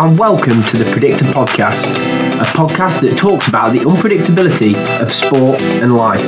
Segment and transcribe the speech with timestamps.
[0.00, 1.84] And welcome to the Predictor Podcast,
[2.40, 6.24] a podcast that talks about the unpredictability of sport and life.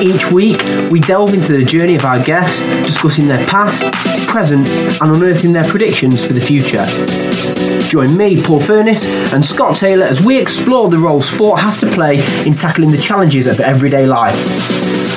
[0.00, 3.82] Each week, we delve into the journey of our guests, discussing their past,
[4.28, 4.68] present,
[5.02, 6.84] and unearthing their predictions for the future.
[7.88, 11.90] Join me, Paul Furness, and Scott Taylor as we explore the role sport has to
[11.90, 14.38] play in tackling the challenges of everyday life.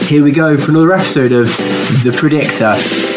[0.07, 1.45] Here we go for another episode of
[2.03, 3.10] The Predictor.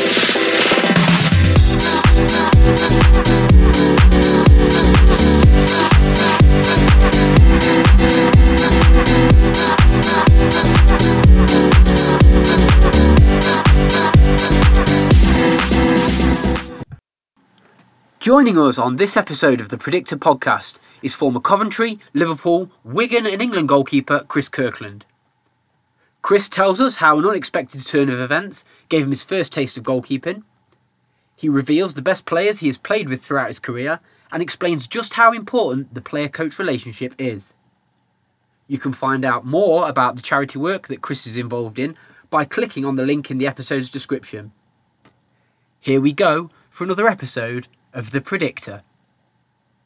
[18.35, 23.41] Joining us on this episode of the Predictor podcast is former Coventry, Liverpool, Wigan, and
[23.41, 25.07] England goalkeeper Chris Kirkland.
[26.21, 29.85] Chris tells us how an unexpected turn of events gave him his first taste of
[29.85, 30.43] goalkeeping.
[31.37, 34.01] He reveals the best players he has played with throughout his career
[34.33, 37.55] and explains just how important the player coach relationship is.
[38.67, 41.97] You can find out more about the charity work that Chris is involved in
[42.31, 44.51] by clicking on the link in the episode's description.
[45.79, 48.83] Here we go for another episode of The Predictor.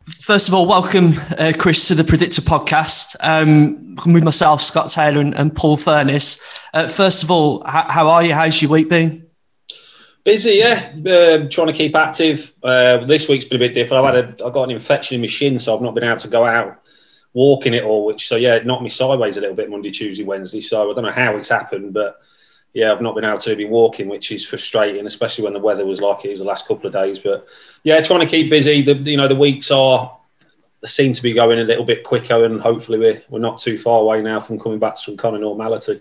[0.06, 3.14] First of all, welcome, uh, Chris, to the Predictor podcast.
[3.20, 6.40] Um, with myself, Scott Taylor, and, and Paul Furness.
[6.72, 8.32] Uh, first of all, how, how, are you?
[8.32, 9.26] How's your week been?
[10.24, 10.92] Busy, yeah.
[11.06, 12.54] Uh, trying to keep active.
[12.62, 14.04] Uh, this week's been a bit different.
[14.04, 16.16] I've had a, I got an infection in my shin, so I've not been able
[16.16, 16.80] to go out
[17.34, 18.06] walking it all.
[18.06, 20.62] Which, so yeah, it knocked me sideways a little bit Monday, Tuesday, Wednesday.
[20.62, 22.20] So I don't know how it's happened, but
[22.74, 25.86] yeah, I've not been able to be walking, which is frustrating, especially when the weather
[25.86, 27.18] was like it is the last couple of days.
[27.18, 27.46] But
[27.82, 28.82] yeah, trying to keep busy.
[28.82, 30.16] The you know the weeks are
[30.84, 34.00] seem to be going a little bit quicker, and hopefully we're we're not too far
[34.00, 36.00] away now from coming back to some kind of normality.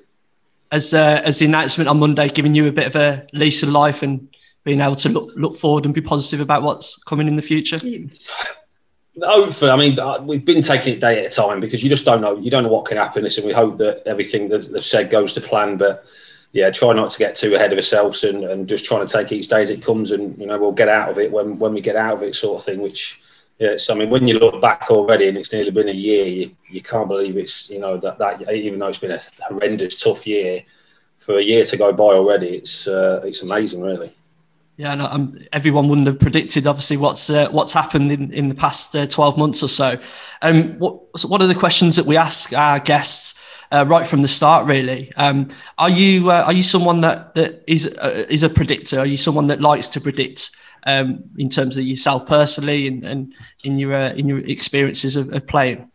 [0.72, 3.70] As uh, as the announcement on Monday giving you a bit of a lease of
[3.70, 4.28] life and
[4.64, 7.80] being able to look look forward and be positive about what's coming in the future.
[9.20, 12.06] Hopefully, I mean, uh, we've been taking it day at a time because you just
[12.06, 12.38] don't know.
[12.38, 13.26] You don't know what can happen.
[13.26, 15.78] and we hope that everything that they've said goes to plan.
[15.78, 16.06] But
[16.52, 19.32] yeah, try not to get too ahead of ourselves and, and just trying to take
[19.32, 21.74] each day as it comes, and you know we'll get out of it when when
[21.74, 22.82] we get out of it, sort of thing.
[22.82, 23.22] Which
[23.60, 26.26] yeah, so I mean, when you look back already, and it's nearly been a year,
[26.26, 30.02] you, you can't believe it's you know that that even though it's been a horrendous,
[30.02, 30.64] tough year,
[31.20, 34.14] for a year to go by already, it's uh, it's amazing, really.
[34.78, 38.54] Yeah, and um, everyone wouldn't have predicted, obviously, what's uh, what's happened in, in the
[38.56, 40.00] past uh, twelve months or so.
[40.44, 43.34] Um, what what are the questions that we ask our guests
[43.72, 44.68] uh, right from the start.
[44.68, 49.00] Really, um, are you uh, are you someone that that is uh, is a predictor?
[49.00, 50.52] Are you someone that likes to predict
[50.86, 53.34] um, in terms of yourself personally and, and
[53.64, 55.90] in your uh, in your experiences of, of, playing?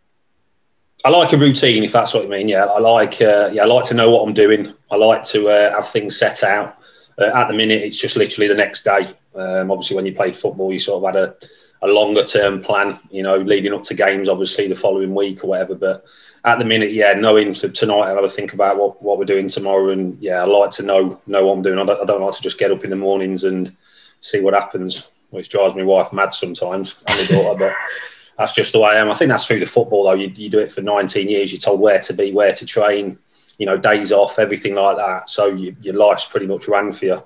[1.04, 2.48] I like a routine, if that's what you mean.
[2.48, 4.72] Yeah, I like yeah, I like to know what I'm doing.
[4.90, 6.81] I like to have things set out.
[7.28, 9.08] At the minute, it's just literally the next day.
[9.34, 11.34] Um, obviously, when you played football, you sort of had a
[11.82, 15.48] a longer term plan, you know, leading up to games, obviously the following week or
[15.48, 15.74] whatever.
[15.74, 16.04] But
[16.44, 19.24] at the minute, yeah, knowing to, tonight, I'll have to think about what, what we're
[19.24, 19.90] doing tomorrow.
[19.90, 21.78] And yeah, I like to know know what I'm doing.
[21.80, 23.74] I don't, I don't like to just get up in the mornings and
[24.20, 27.58] see what happens, which drives my wife mad sometimes and my daughter.
[27.58, 27.74] but
[28.38, 29.10] that's just the way I am.
[29.10, 30.14] I think that's through the football, though.
[30.14, 33.18] You, you do it for 19 years, you're told where to be, where to train,
[33.62, 35.30] you know, days off, everything like that.
[35.30, 37.22] So you, your life's pretty much ran for you.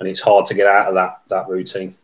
[0.00, 1.94] And it's hard to get out of that that routine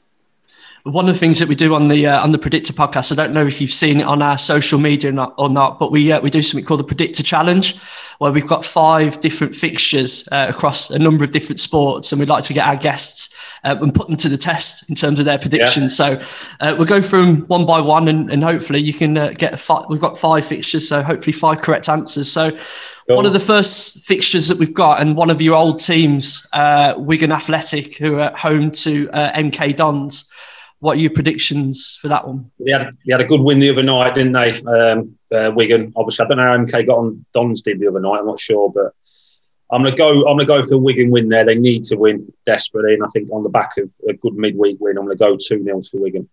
[0.84, 3.15] one of the things that we do on the uh, on the Predictor podcast, I
[3.15, 5.93] don't know if you've seen it on our social media or not, or not but
[5.93, 7.78] we uh, we do something called the Predictor Challenge,
[8.19, 12.28] where we've got five different fixtures uh, across a number of different sports, and we'd
[12.28, 13.31] like to get our guests
[13.62, 15.97] uh, and put them to the test in terms of their predictions.
[15.98, 16.19] Yeah.
[16.19, 16.25] So
[16.59, 19.60] uh, we'll go through them one by one, and, and hopefully you can uh, get
[19.60, 19.84] five.
[19.88, 22.31] We've got five fixtures, so hopefully five correct answers.
[22.31, 22.59] So.
[23.09, 23.16] Cool.
[23.16, 26.47] One of the first fixtures that we've got, and one of your old teams,
[26.98, 30.24] Wigan Athletic, who are home to MK Dons.
[30.82, 32.50] What are your predictions for that one?
[32.58, 34.60] They had, they had a good win the other night, didn't they?
[34.62, 35.92] Um, uh, Wigan.
[35.94, 38.18] Obviously, I don't know how MK got on Dons did the other night.
[38.18, 38.92] I'm not sure, but
[39.70, 40.26] I'm gonna go.
[40.26, 41.44] I'm gonna go for the Wigan win there.
[41.44, 44.78] They need to win desperately, and I think on the back of a good midweek
[44.80, 46.28] win, I'm gonna go two 0 to Wigan.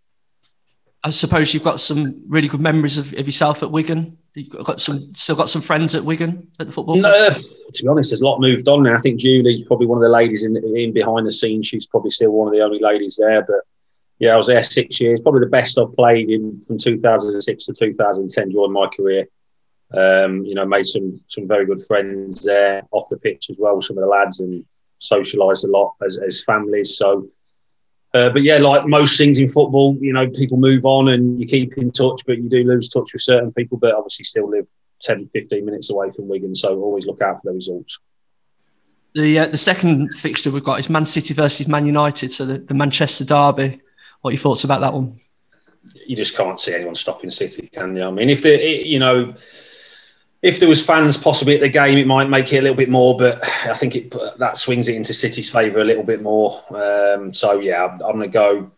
[1.03, 4.17] I suppose you've got some really good memories of, of yourself at Wigan.
[4.33, 6.95] You've got some, still got some friends at Wigan at the football.
[6.95, 8.95] No, to be honest, there's a lot moved on now.
[8.95, 11.67] I think Julie's probably one of the ladies in, in behind the scenes.
[11.67, 13.61] She's probably still one of the only ladies there, but
[14.19, 15.21] yeah, I was there six years.
[15.21, 19.27] Probably the best I've played in from 2006 to 2010 during my career.
[19.91, 23.81] Um, you know, made some some very good friends there off the pitch as well.
[23.81, 24.65] Some of the lads and
[25.01, 26.97] socialised a lot as, as families.
[26.97, 27.29] So,
[28.13, 31.47] uh, but yeah, like most things in football, you know, people move on and you
[31.47, 33.77] keep in touch, but you do lose touch with certain people.
[33.77, 34.67] But obviously, still live
[35.01, 37.99] 10, 15 minutes away from Wigan, so always look out for the results.
[39.15, 42.59] The uh, the second fixture we've got is Man City versus Man United, so the,
[42.59, 43.81] the Manchester derby.
[44.21, 45.19] What are your thoughts about that one?
[46.05, 48.03] you just can't see anyone stopping City, can you?
[48.03, 49.33] I mean, if the you know
[50.41, 52.89] if there was fans possibly at the game, it might make it a little bit
[52.89, 56.61] more, but I think it that swings it into City's favour a little bit more.
[56.69, 58.71] Um, so yeah, I'm, I'm going to go.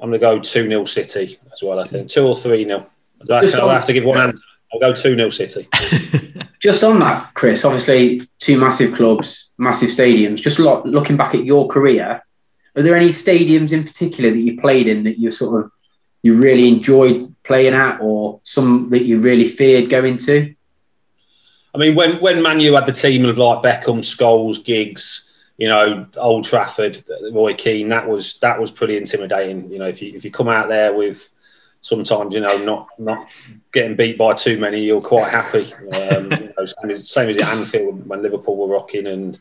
[0.00, 1.78] I'm going to go two 0 City as well.
[1.78, 2.86] I think two or three 0
[3.30, 4.42] I'll have to give one answer.
[4.72, 5.68] I'll go two 0 City.
[6.60, 7.66] just on that, Chris.
[7.66, 10.36] Obviously, two massive clubs, massive stadiums.
[10.36, 12.22] Just looking back at your career,
[12.76, 15.72] are there any stadiums in particular that you played in that you sort of
[16.22, 20.54] you really enjoyed playing at, or some that you really feared going to?
[21.74, 25.24] I mean, when when Man U had the team of like Beckham, Scholes, Giggs,
[25.56, 27.02] you know, Old Trafford,
[27.32, 29.70] Roy Keane, that was that was pretty intimidating.
[29.70, 31.28] You know, if you if you come out there with
[31.82, 33.28] sometimes you know not not
[33.72, 35.72] getting beat by too many, you're quite happy.
[35.74, 39.38] Um, you know, same, as, same as at Anfield when Liverpool were rocking and.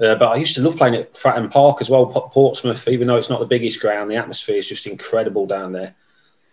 [0.00, 2.86] Uh, but I used to love playing at Fratton Park as well, Portsmouth.
[2.86, 5.94] Even though it's not the biggest ground, the atmosphere is just incredible down there.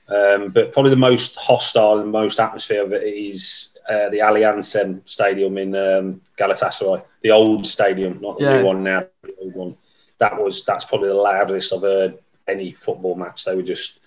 [0.07, 5.01] Um, but probably the most hostile and most atmosphere of it is uh, the Allianz
[5.05, 8.59] Stadium in um, Galatasaray, the old stadium, not the yeah.
[8.59, 9.77] new one now, the old one.
[10.17, 12.17] That was that's probably the loudest I've heard
[12.47, 13.45] any football match.
[13.45, 13.99] They were just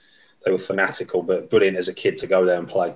[0.45, 2.95] they were fanatical, but brilliant as a kid to go there and play.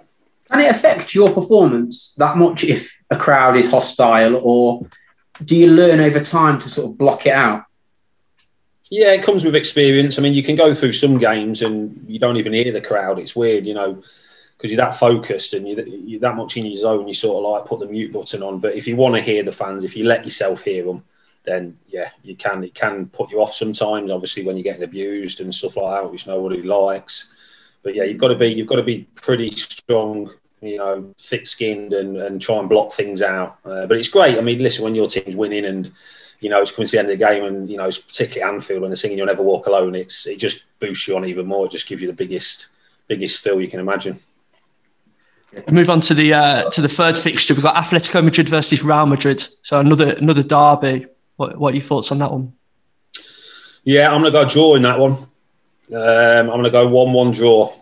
[0.50, 4.86] Can it affect your performance that much if a crowd is hostile, or
[5.44, 7.64] do you learn over time to sort of block it out?
[8.90, 10.18] Yeah, it comes with experience.
[10.18, 13.18] I mean, you can go through some games and you don't even hear the crowd.
[13.18, 14.02] It's weird, you know,
[14.56, 17.08] because you're that focused and you're, you're, that much in your zone.
[17.08, 18.58] You sort of like put the mute button on.
[18.58, 21.02] But if you want to hear the fans, if you let yourself hear them,
[21.44, 22.62] then yeah, you can.
[22.64, 24.10] It can put you off sometimes.
[24.10, 27.28] Obviously, when you're getting abused and stuff like that, which nobody likes.
[27.82, 30.30] But yeah, you've got to be you've got to be pretty strong
[30.62, 33.58] you know, thick-skinned and, and try and block things out.
[33.64, 34.38] Uh, but it's great.
[34.38, 35.90] I mean, listen, when your team's winning and
[36.40, 38.52] you know, it's coming to the end of the game, and you know, it's particularly
[38.52, 41.46] Anfield when they're singing "You'll Never Walk Alone." It's it just boosts you on even
[41.46, 41.66] more.
[41.66, 42.68] It just gives you the biggest
[43.06, 44.18] biggest thrill you can imagine.
[45.70, 47.54] Move on to the uh, to the third fixture.
[47.54, 49.46] We've got Atletico Madrid versus Real Madrid.
[49.62, 51.06] So another another derby.
[51.36, 52.52] What what are your thoughts on that one?
[53.84, 55.12] Yeah, I'm gonna go draw in that one.
[55.12, 55.28] Um,
[55.92, 57.72] I'm gonna go one-one draw.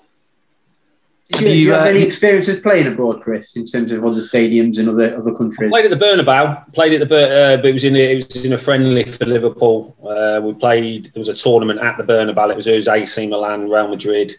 [1.33, 4.21] Did you, do you have uh, any experiences playing abroad, Chris, in terms of other
[4.21, 5.69] stadiums in other other countries?
[5.69, 6.73] I played at the Bernabeu.
[6.73, 9.27] Played at the uh, but it was in a, it was in a friendly for
[9.27, 9.97] Liverpool.
[10.03, 11.07] Uh, we played.
[11.07, 12.51] There was a tournament at the Bernabeu.
[12.51, 14.33] It was, it was AC Milan, Real Madrid,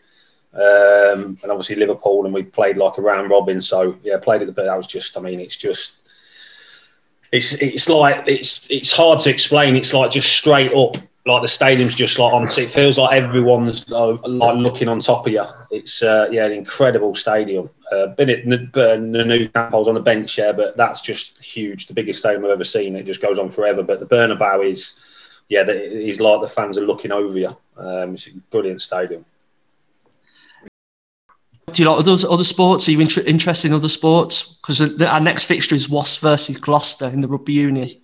[0.54, 2.26] um, and obviously Liverpool.
[2.26, 3.62] And we played like a round robin.
[3.62, 4.62] So yeah, played at the.
[4.62, 5.18] That was just.
[5.18, 5.98] I mean, it's just.
[7.32, 9.78] It's it's like it's it's hard to explain.
[9.78, 12.48] It's like just straight up like the stadium's just like on.
[12.48, 15.44] It feels like everyone's uh, like looking on top of you.
[15.70, 17.70] It's uh, yeah, an incredible stadium.
[17.92, 19.74] Uh, been at the Nou Camp.
[19.74, 21.88] I was on the bench, yeah, but that's just huge.
[21.88, 22.96] The biggest stadium I've ever seen.
[22.96, 23.84] It just goes on forever.
[23.84, 24.96] But the Bernabeu is,
[25.50, 27.56] yeah, it's like the fans are looking over you.
[27.78, 29.24] Um, it's a brilliant stadium.
[31.72, 32.88] Do you like other, other sports?
[32.88, 34.56] Are you inter- interested in other sports?
[34.56, 38.02] Because our next fixture is Wasps versus Gloucester in the rugby union.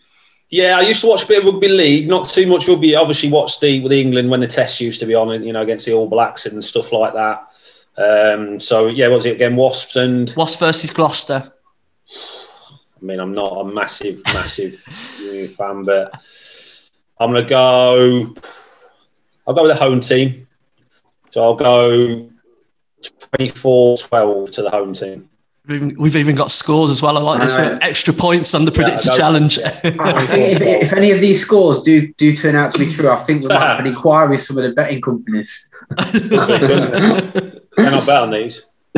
[0.50, 2.96] Yeah, I used to watch a bit of rugby league, not too much rugby.
[2.96, 5.86] Obviously, watched the with England when the tests used to be on, you know, against
[5.86, 7.54] the All Blacks and stuff like that.
[7.98, 9.56] Um, so yeah, what was it again?
[9.56, 11.52] Wasps and Wasps versus Gloucester.
[12.10, 14.76] I mean, I'm not a massive, massive
[15.58, 16.18] fan, but
[17.20, 18.34] I'm gonna go.
[19.46, 20.48] I'll go with the home team.
[21.32, 22.30] So I'll go
[23.38, 25.30] 24-12 to the home team.
[25.68, 27.18] We've even, we've even got scores as well.
[27.18, 27.58] I like this.
[27.58, 29.60] Uh, extra points on the predictor yeah, challenge.
[29.60, 33.10] I think if, if, any of these scores do do turn out to be true,
[33.10, 35.70] I think we might have an inquiry with some of the betting companies.
[37.78, 38.66] They're not bet on these.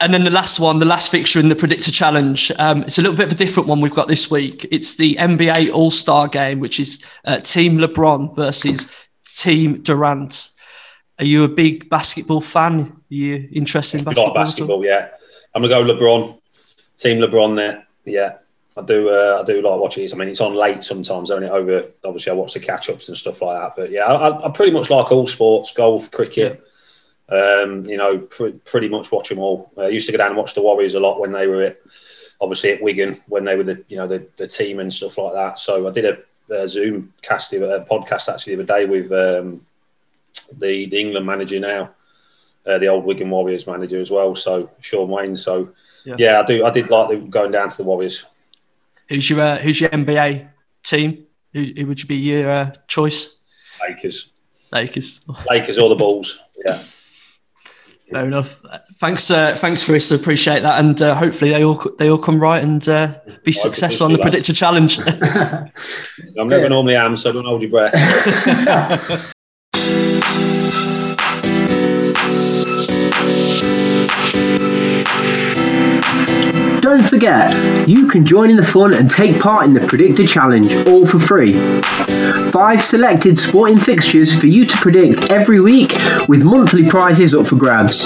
[0.00, 2.52] and then the last one, the last fixture in the predictor challenge.
[2.58, 4.68] Um, it's a little bit of a different one we've got this week.
[4.70, 10.50] It's the NBA All Star game, which is uh, Team LeBron versus Team Durant.
[11.18, 12.80] Are you a big basketball fan?
[12.80, 14.34] Are you interested in basketball?
[14.34, 15.08] basketball, yeah.
[15.54, 16.38] I'm gonna go LeBron,
[16.98, 17.86] Team LeBron there.
[18.04, 18.38] Yeah,
[18.76, 19.08] I do.
[19.08, 20.12] Uh, I do like watching it.
[20.12, 21.86] I mean, it's on late sometimes, only over.
[22.04, 23.76] Obviously, I watch the catch ups and stuff like that.
[23.76, 26.62] But yeah, I, I pretty much like all sports: golf, cricket.
[27.28, 29.72] Um, you know, pr- pretty much watch them all.
[29.78, 31.80] I used to go down and watch the Warriors a lot when they were at,
[32.40, 35.32] obviously at Wigan when they were the you know the, the team and stuff like
[35.32, 35.58] that.
[35.58, 39.66] So I did a, a Zoom cast, a podcast actually the other day with um,
[40.58, 41.90] the the England manager now,
[42.66, 44.34] uh, the old Wigan Warriors manager as well.
[44.34, 45.36] So Shaun Wane.
[45.36, 45.70] So
[46.04, 46.64] yeah, yeah I do.
[46.64, 48.24] I did like the, going down to the Warriors.
[49.08, 50.48] Who's your uh, Who's your NBA
[50.82, 51.26] team?
[51.52, 53.40] Who, who would you be your uh, choice?
[53.86, 54.32] Lakers.
[54.72, 55.20] Lakers.
[55.48, 56.38] Lakers or the Bulls.
[56.64, 56.82] Yeah.
[58.12, 58.62] Fair enough.
[58.98, 60.12] Thanks, uh, thanks, Chris.
[60.12, 64.06] Appreciate that, and uh, hopefully they all they all come right and uh, be successful
[64.06, 64.98] on the predictor challenge.
[66.38, 69.32] I'm never normally am, so don't hold your breath.
[77.16, 81.06] forget, you can join in the fun and take part in the Predictor Challenge, all
[81.06, 81.54] for free.
[82.50, 85.94] Five selected sporting fixtures for you to predict every week
[86.28, 88.04] with monthly prizes up for grabs.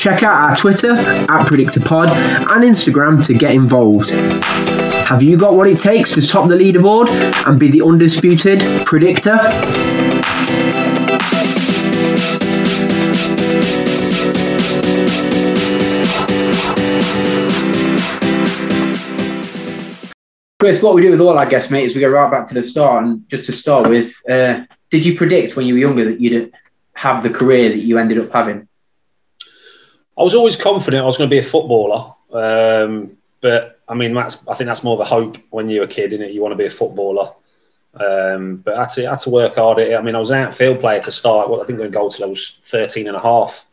[0.00, 4.10] Check out our Twitter at PredictorPod and Instagram to get involved.
[4.10, 7.08] Have you got what it takes to top the leaderboard
[7.48, 9.40] and be the undisputed predictor?
[20.64, 22.54] Chris, what we do with all our guests, mate, is we go right back to
[22.54, 23.04] the start.
[23.04, 26.54] And just to start with, uh, did you predict when you were younger that you'd
[26.94, 28.66] have the career that you ended up having?
[30.18, 32.14] I was always confident I was going to be a footballer.
[32.32, 35.86] Um, but I mean, that's I think that's more of a hope when you're a
[35.86, 36.32] kid, is it?
[36.32, 37.30] You want to be a footballer.
[37.92, 39.96] Um, but I had, to, I had to work hard at it.
[39.98, 41.50] I mean, I was an outfield player to start.
[41.50, 43.66] Well, I didn't go in goal till I was 13 and a half.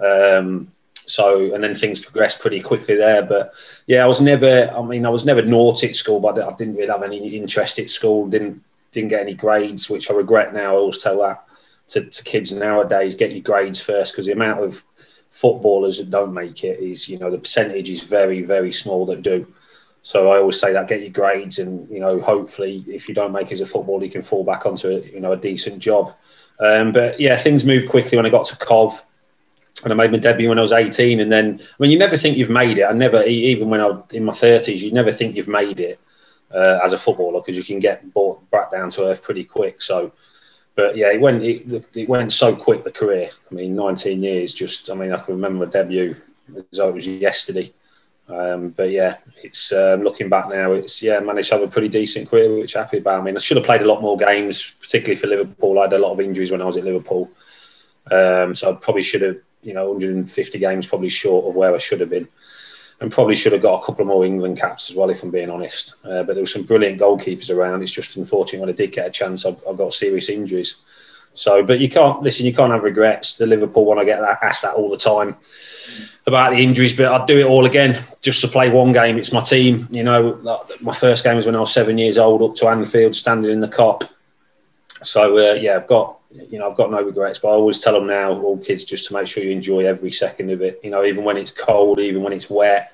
[0.00, 0.70] Um,
[1.06, 3.22] so, and then things progressed pretty quickly there.
[3.22, 3.54] But
[3.86, 6.74] yeah, I was never, I mean, I was never naughty at school, but I didn't
[6.74, 8.26] really have any interest at school.
[8.26, 10.74] Didn't, didn't get any grades, which I regret now.
[10.74, 11.44] I always tell that
[11.88, 14.82] to, to kids nowadays, get your grades first because the amount of
[15.30, 19.22] footballers that don't make it is, you know, the percentage is very, very small that
[19.22, 19.46] do.
[20.02, 23.32] So I always say that get your grades, and you know, hopefully, if you don't
[23.32, 25.80] make it as a footballer, you can fall back onto a, you know a decent
[25.80, 26.14] job.
[26.60, 29.04] Um, but yeah, things moved quickly when I got to Cov,
[29.84, 31.20] and I made my debut when I was 18.
[31.20, 32.84] And then, I mean, you never think you've made it.
[32.84, 36.00] I never, even when I was in my 30s, you never think you've made it
[36.54, 39.82] uh, as a footballer because you can get brought back down to earth pretty quick.
[39.82, 40.12] So
[40.76, 43.30] but yeah, it went it, it went so quick the career.
[43.50, 44.52] I mean, 19 years.
[44.52, 46.14] Just I mean, I can remember my debut
[46.54, 47.72] as though it was yesterday.
[48.28, 50.72] Um, but yeah, it's um, looking back now.
[50.72, 53.20] It's yeah, managed to have a pretty decent career, which I'm happy about.
[53.20, 55.78] I mean, I should have played a lot more games, particularly for Liverpool.
[55.78, 57.30] I had a lot of injuries when I was at Liverpool,
[58.10, 61.78] um, so I probably should have, you know, 150 games, probably short of where I
[61.78, 62.28] should have been
[63.00, 65.30] and probably should have got a couple of more England caps as well, if I'm
[65.30, 65.94] being honest.
[66.04, 67.82] Uh, but there were some brilliant goalkeepers around.
[67.82, 70.76] It's just unfortunate when I did get a chance, I, I got serious injuries.
[71.34, 72.46] So, but you can't listen.
[72.46, 73.36] You can't have regrets.
[73.36, 75.36] The Liverpool one, I get that, asked that all the time
[76.26, 79.18] about the injuries, but I'd do it all again just to play one game.
[79.18, 79.86] It's my team.
[79.90, 83.14] You know, my first game was when I was seven years old, up to Anfield,
[83.14, 84.08] standing in the Kop.
[85.02, 87.38] So uh, yeah, I've got you know I've got no regrets.
[87.38, 90.10] But I always tell them now, all kids, just to make sure you enjoy every
[90.10, 90.80] second of it.
[90.82, 92.92] You know, even when it's cold, even when it's wet,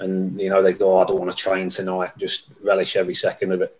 [0.00, 2.16] and you know they go, oh, I don't want to train tonight.
[2.18, 3.78] Just relish every second of it.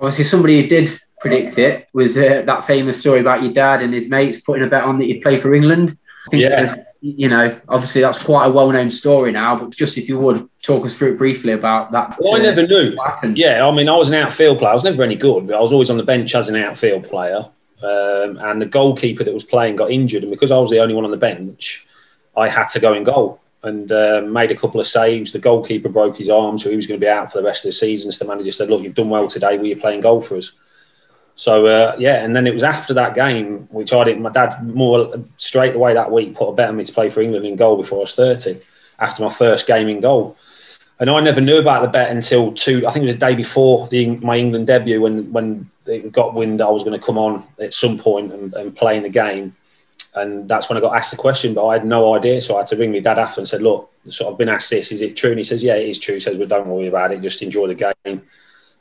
[0.00, 3.94] Obviously, somebody who did predict it was uh, that famous story about your dad and
[3.94, 5.96] his mates putting a bet on that you'd play for England.
[6.32, 6.76] yeah.
[7.00, 9.56] You know, obviously that's quite a well-known story now.
[9.56, 12.16] But just if you would talk us through it briefly about that.
[12.18, 12.96] Well, uh, I never knew.
[13.34, 14.70] Yeah, I mean, I was an outfield player.
[14.70, 17.06] I was never any good, but I was always on the bench as an outfield
[17.06, 17.46] player.
[17.82, 20.94] Um, and the goalkeeper that was playing got injured, and because I was the only
[20.94, 21.86] one on the bench,
[22.36, 25.32] I had to go in goal and uh, made a couple of saves.
[25.32, 27.64] The goalkeeper broke his arm, so he was going to be out for the rest
[27.64, 28.12] of the season.
[28.12, 29.58] So the manager said, "Look, you've done well today.
[29.58, 30.52] Will you playing goal for us?"
[31.36, 34.20] So uh, yeah, and then it was after that game, which I did.
[34.20, 37.20] My dad more straight away that week put a bet on me to play for
[37.20, 38.58] England in goal before I was thirty,
[39.00, 40.36] after my first game in goal.
[41.00, 42.86] And I never knew about the bet until two.
[42.86, 46.34] I think it was the day before the, my England debut when when it got
[46.34, 49.08] wind I was going to come on at some point and, and play in the
[49.08, 49.54] game.
[50.14, 52.40] And that's when I got asked the question, but I had no idea.
[52.40, 54.70] So I had to ring my dad after and said, "Look, sort of been asked
[54.70, 54.92] this.
[54.92, 56.86] Is it true?" And he says, "Yeah, it is true." He says, "But don't worry
[56.86, 57.20] about it.
[57.20, 58.22] Just enjoy the game."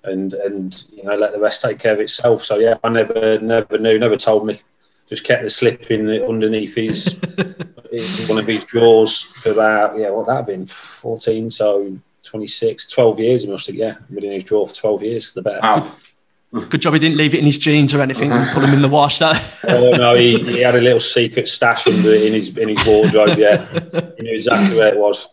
[0.03, 2.43] and and you know let the rest take care of itself.
[2.43, 4.61] So yeah, I never never knew, never told me.
[5.07, 7.19] Just kept the slip in underneath his
[8.29, 13.19] one of his drawers for about yeah, what that have been fourteen, so 26, 12
[13.19, 13.43] years.
[13.43, 15.33] He must have yeah, been in his drawer for twelve years.
[15.33, 15.59] The better.
[15.61, 15.91] Wow.
[16.53, 18.83] Good job he didn't leave it in his jeans or anything and put him in
[18.83, 19.17] the wash.
[19.17, 19.65] That.
[19.69, 22.85] oh no, he, he had a little secret stash in, the, in his in his
[22.85, 23.39] wardrobe.
[23.39, 23.65] Yeah,
[24.17, 25.27] he knew exactly where it was.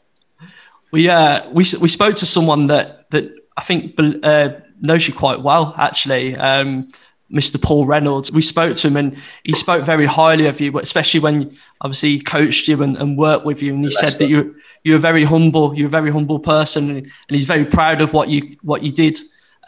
[0.92, 4.50] We uh we we spoke to someone that that I think uh,
[4.80, 6.36] knows you quite well, actually.
[6.36, 6.88] Um,
[7.30, 7.62] Mr.
[7.62, 8.32] Paul Reynolds.
[8.32, 12.10] We spoke to him and he spoke very highly of you, but especially when obviously
[12.10, 13.72] he coached you and, and worked with you.
[13.72, 17.12] And he said that you you're a very humble, you're a very humble person, and,
[17.28, 19.18] he's very proud of what you what you did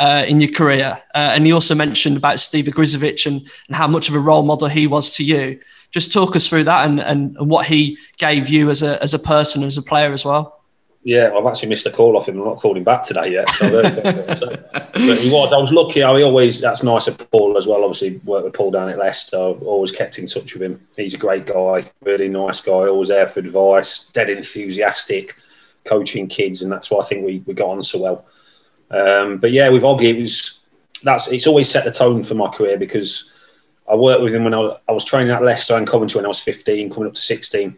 [0.02, 1.00] uh, in your career.
[1.14, 4.42] Uh, and he also mentioned about Steve Ogrizovic and, and how much of a role
[4.42, 5.60] model he was to you.
[5.92, 9.14] Just talk us through that and, and, and what he gave you as a as
[9.14, 10.58] a person, as a player as well.
[11.04, 12.38] Yeah, I've actually missed a call off him.
[12.38, 13.48] I'm not calling him back today yet.
[14.92, 15.52] So but he was.
[15.52, 16.00] I was lucky.
[16.00, 16.60] He always.
[16.60, 17.82] That's nice of Paul as well.
[17.82, 19.36] Obviously, worked with Paul down at Leicester.
[19.36, 20.86] Always kept in touch with him.
[20.96, 21.90] He's a great guy.
[22.02, 22.72] Really nice guy.
[22.72, 24.06] Always there for advice.
[24.12, 25.34] Dead enthusiastic,
[25.84, 28.26] coaching kids, and that's why I think we, we got on so well.
[28.92, 30.60] Um, but yeah, with Oggy, it was.
[31.02, 31.28] That's.
[31.28, 33.30] It's always set the tone for my career because
[33.90, 36.24] I worked with him when I was, I was training at Leicester and Coventry when
[36.24, 37.76] I was 15, coming up to 16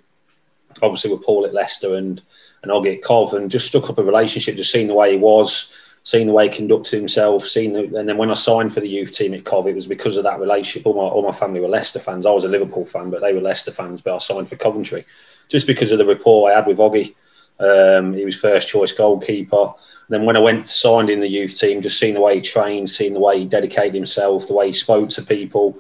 [0.83, 2.23] obviously with Paul at Leicester and
[2.63, 4.57] and Oggy at Cov, and just struck up a relationship.
[4.57, 5.71] Just seeing the way he was,
[6.05, 8.89] seeing the way he conducted himself, seeing the, and then when I signed for the
[8.89, 10.87] youth team at Cov, it was because of that relationship.
[10.87, 12.27] All my all my family were Leicester fans.
[12.27, 14.01] I was a Liverpool fan, but they were Leicester fans.
[14.01, 15.05] But I signed for Coventry
[15.49, 17.15] just because of the rapport I had with Oggy.
[17.61, 19.57] Um, he was first choice goalkeeper.
[19.57, 22.41] And then when I went signed in the youth team, just seeing the way he
[22.41, 25.79] trained, seeing the way he dedicated himself, the way he spoke to people,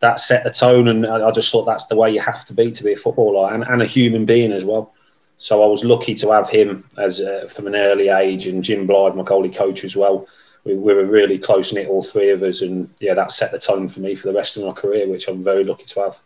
[0.00, 0.88] that set the tone.
[0.88, 3.54] And I just thought that's the way you have to be to be a footballer
[3.54, 4.92] and, and a human being as well.
[5.38, 8.86] So I was lucky to have him as uh, from an early age, and Jim
[8.86, 10.28] Blyth, my goalie coach as well.
[10.64, 13.58] We, we were really close knit, all three of us, and yeah, that set the
[13.58, 16.20] tone for me for the rest of my career, which I'm very lucky to have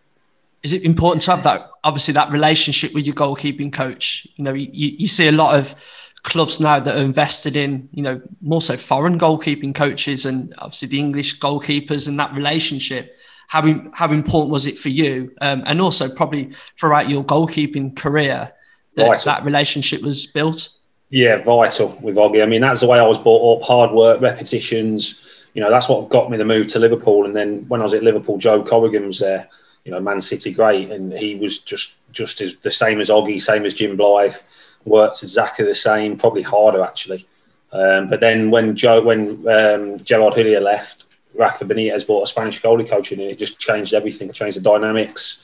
[0.66, 4.26] is it important to have that obviously that relationship with your goalkeeping coach?
[4.34, 5.76] You know you, you see a lot of
[6.24, 10.88] clubs now that are invested in you know more so foreign goalkeeping coaches and obviously
[10.88, 13.16] the english goalkeepers and that relationship.
[13.46, 13.62] How,
[13.94, 15.32] how important was it for you?
[15.40, 18.52] Um, and also probably throughout your goalkeeping career
[18.96, 19.24] that vital.
[19.26, 20.68] that relationship was built?
[21.10, 22.42] Yeah vital with Oggy.
[22.42, 25.22] I mean that's the way I was brought up hard work repetitions.
[25.54, 27.24] You know that's what got me the move to Liverpool.
[27.24, 29.48] And then when I was at Liverpool Joe Corrigan was there
[29.86, 33.40] you know, Man City great, and he was just just as the same as Oggy,
[33.40, 34.42] same as Jim Blyth,
[34.84, 37.24] worked exactly the same, probably harder actually.
[37.72, 42.60] Um, but then when Joe, when um, Gerard Houllier left, Rafa Benitez bought a Spanish
[42.60, 44.32] goalie coach in, and it just changed everything.
[44.32, 45.42] Changed the dynamics.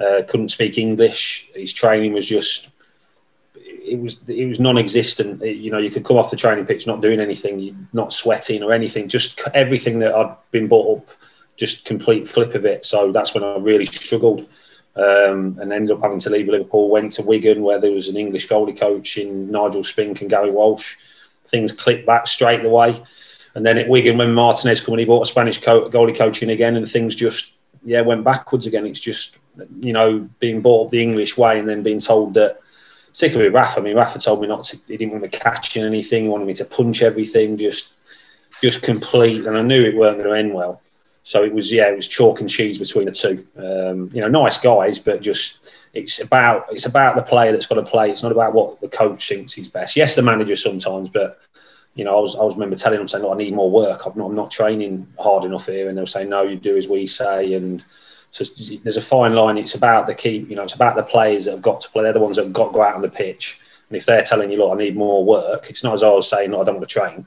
[0.00, 1.46] Uh, couldn't speak English.
[1.54, 2.70] His training was just
[3.54, 5.42] it was it was non-existent.
[5.42, 8.62] It, you know, you could come off the training pitch not doing anything, not sweating
[8.62, 9.06] or anything.
[9.06, 11.08] Just everything that I'd been brought up
[11.56, 12.84] just complete flip of it.
[12.84, 14.48] So that's when I really struggled
[14.96, 16.90] um, and ended up having to leave Liverpool.
[16.90, 20.50] Went to Wigan where there was an English goalie coach in Nigel Spink and Gary
[20.50, 20.96] Walsh.
[21.46, 23.02] Things clicked back straight away.
[23.54, 26.42] And then at Wigan, when Martinez came in, he brought a Spanish co- goalie coach
[26.42, 27.54] in again, and things just
[27.84, 28.86] yeah went backwards again.
[28.86, 29.38] It's just
[29.80, 32.60] you know being brought up the English way and then being told that.
[33.12, 34.76] Particularly Rafa, I mean, Rafa told me not to.
[34.86, 36.24] He didn't want me catching anything.
[36.24, 37.94] He wanted me to punch everything, just,
[38.60, 39.46] just complete.
[39.46, 40.82] And I knew it weren't going to end well.
[41.26, 43.44] So it was, yeah, it was chalk and cheese between the two.
[43.58, 47.74] Um, you know, nice guys, but just it's about it's about the player that's got
[47.74, 48.12] to play.
[48.12, 49.96] It's not about what the coach thinks he's best.
[49.96, 51.40] Yes, the manager sometimes, but
[51.96, 54.06] you know, I was I was remember telling them saying, "Look, I need more work.
[54.06, 56.86] I'm not I'm not training hard enough here," and they'll say, "No, you do as
[56.86, 57.84] we say." And
[58.30, 58.44] so
[58.84, 59.58] there's a fine line.
[59.58, 60.46] It's about the key.
[60.48, 62.04] You know, it's about the players that have got to play.
[62.04, 63.58] They're the ones that have got to go out on the pitch.
[63.90, 66.30] And if they're telling you, "Look, I need more work," it's not as I was
[66.30, 67.26] saying, "No, I don't want to train."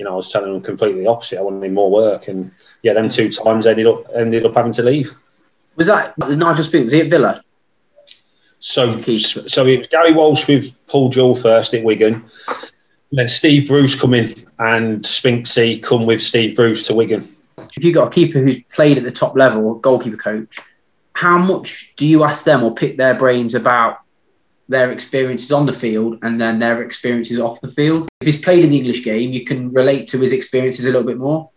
[0.00, 1.38] You know, I was telling them completely opposite.
[1.38, 2.50] I wanted more work, and
[2.82, 5.14] yeah, them two times ended up ended up having to leave.
[5.76, 6.86] Was that Nigel Spink?
[6.86, 7.44] Was he at Villa?
[8.60, 12.24] So, so it was Gary Walsh with Paul Jewell first at Wigan.
[13.12, 17.28] Then Steve Bruce come in and Spinksy come with Steve Bruce to Wigan.
[17.76, 20.60] If you've got a keeper who's played at the top level, goalkeeper coach,
[21.12, 23.98] how much do you ask them or pick their brains about
[24.70, 28.08] their experiences on the field and then their experiences off the field.
[28.20, 31.02] If he's played in the English game, you can relate to his experiences a little
[31.02, 31.50] bit more.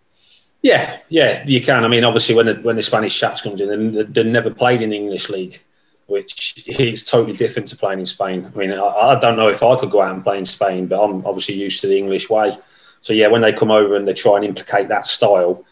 [0.63, 1.83] Yeah, yeah, you can.
[1.83, 4.89] I mean, obviously, when the when the Spanish chaps comes in, they've never played in
[4.89, 5.61] the English league,
[6.07, 8.49] which is totally different to playing in Spain.
[8.53, 10.87] I mean, I, I don't know if I could go out and play in Spain,
[10.87, 12.57] but I'm obviously used to the English way.
[13.01, 15.65] So yeah, when they come over and they try and implicate that style,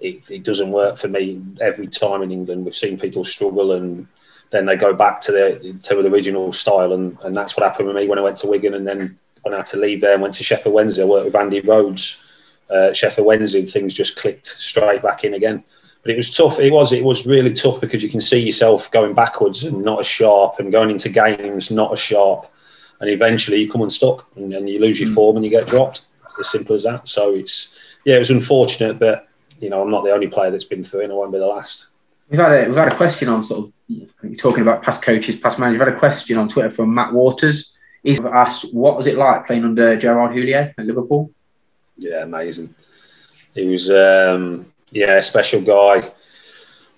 [0.00, 2.64] it, it doesn't work for me every time in England.
[2.64, 4.08] We've seen people struggle and
[4.50, 7.88] then they go back to the to the original style, and, and that's what happened
[7.88, 10.14] with me when I went to Wigan, and then when I had to leave there
[10.14, 12.18] and went to Sheffield Wednesday, I worked with Andy Rhodes.
[12.70, 15.64] Uh, Sheffield Wednesday, things just clicked straight back in again.
[16.02, 16.58] But it was tough.
[16.60, 20.00] It was it was really tough because you can see yourself going backwards and not
[20.00, 22.46] as sharp, and going into games not as sharp,
[23.00, 25.14] and eventually you come unstuck and, and you lose your mm.
[25.14, 26.02] form and you get dropped.
[26.38, 27.08] As simple as that.
[27.08, 29.26] So it's yeah, it was unfortunate, but
[29.60, 31.38] you know I'm not the only player that's been through it, and I won't be
[31.38, 31.87] the last.
[32.28, 35.36] We've had a we've had a question on sort of you're talking about past coaches,
[35.36, 35.78] past managers.
[35.78, 37.72] We've had a question on Twitter from Matt Waters.
[38.02, 41.30] He's asked, "What was it like playing under Gerard Houllier at Liverpool?"
[41.96, 42.74] Yeah, amazing.
[43.54, 46.10] He was, um, yeah, a special guy.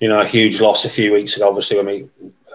[0.01, 1.49] You know, a huge loss a few weeks ago.
[1.49, 2.09] Obviously, when we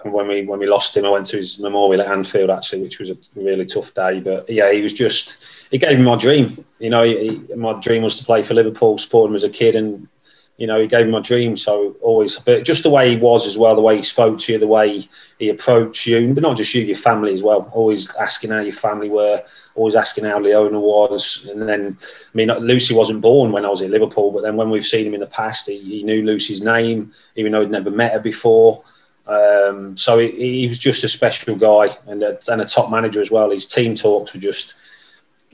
[0.04, 2.98] when we when we lost him, I went to his memorial at Anfield actually, which
[2.98, 4.20] was a really tough day.
[4.20, 5.38] But yeah, he was just
[5.70, 6.64] he gave me my dream.
[6.78, 9.76] You know, he, my dream was to play for Liverpool, support him as a kid,
[9.76, 10.08] and
[10.56, 11.56] you know, he gave me my dream.
[11.56, 14.52] So always, but just the way he was as well, the way he spoke to
[14.52, 15.06] you, the way
[15.38, 17.70] he approached you, but not just you, your family as well.
[17.74, 19.42] Always asking how your family were,
[19.74, 21.46] always asking how Leona was.
[21.50, 24.70] And then, I mean, Lucy wasn't born when I was at Liverpool, but then when
[24.70, 27.90] we've seen him in the past, he, he knew Lucy's name, even though he'd never
[27.90, 28.82] met her before.
[29.26, 33.20] Um, so he, he, was just a special guy and a, and a top manager
[33.20, 33.50] as well.
[33.50, 34.74] His team talks were just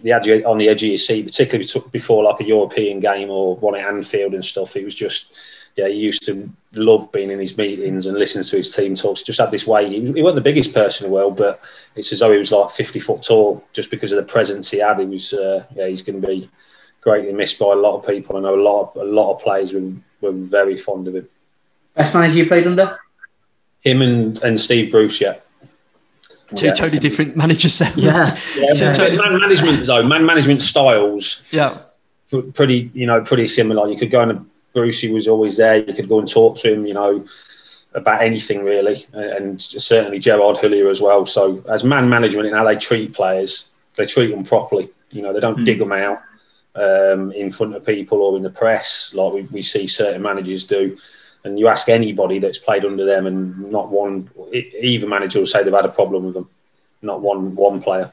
[0.02, 3.56] the edge on the edge of your seat, particularly before like a European game or
[3.56, 4.74] one at Anfield and stuff.
[4.74, 5.32] He was just
[5.76, 9.22] yeah, he used to love being in his meetings and listening to his team talks.
[9.22, 9.88] Just had this way.
[9.88, 11.62] He, he wasn't the biggest person in the world, but
[11.96, 14.78] it's as though he was like 50 foot tall just because of the presence he
[14.78, 14.98] had.
[14.98, 16.50] He was, uh, yeah, he's going to be
[17.00, 18.36] greatly missed by a lot of people.
[18.36, 21.28] I know a lot, of, a lot of players were, were very fond of him.
[21.94, 22.98] Best manager you played under?
[23.80, 25.38] Him and, and Steve Bruce, yeah.
[26.54, 26.72] Two yeah.
[26.72, 27.80] totally different managers.
[27.96, 28.92] Yeah, yeah.
[28.92, 31.48] Totally man management though, man management styles.
[31.52, 31.78] Yeah,
[32.54, 33.88] pretty, you know, pretty similar.
[33.88, 35.76] You could go and Brucey was always there.
[35.76, 37.24] You could go and talk to him, you know,
[37.94, 41.26] about anything really, and certainly Gerard Houllier as well.
[41.26, 44.88] So as man management and how they treat players, they treat them properly.
[45.12, 45.64] You know, they don't mm.
[45.64, 46.22] dig them out
[46.74, 50.64] um, in front of people or in the press like we, we see certain managers
[50.64, 50.96] do.
[51.44, 55.64] And you ask anybody that's played under them, and not one, either manager will say
[55.64, 56.48] they've had a problem with them.
[57.02, 58.12] Not one one player.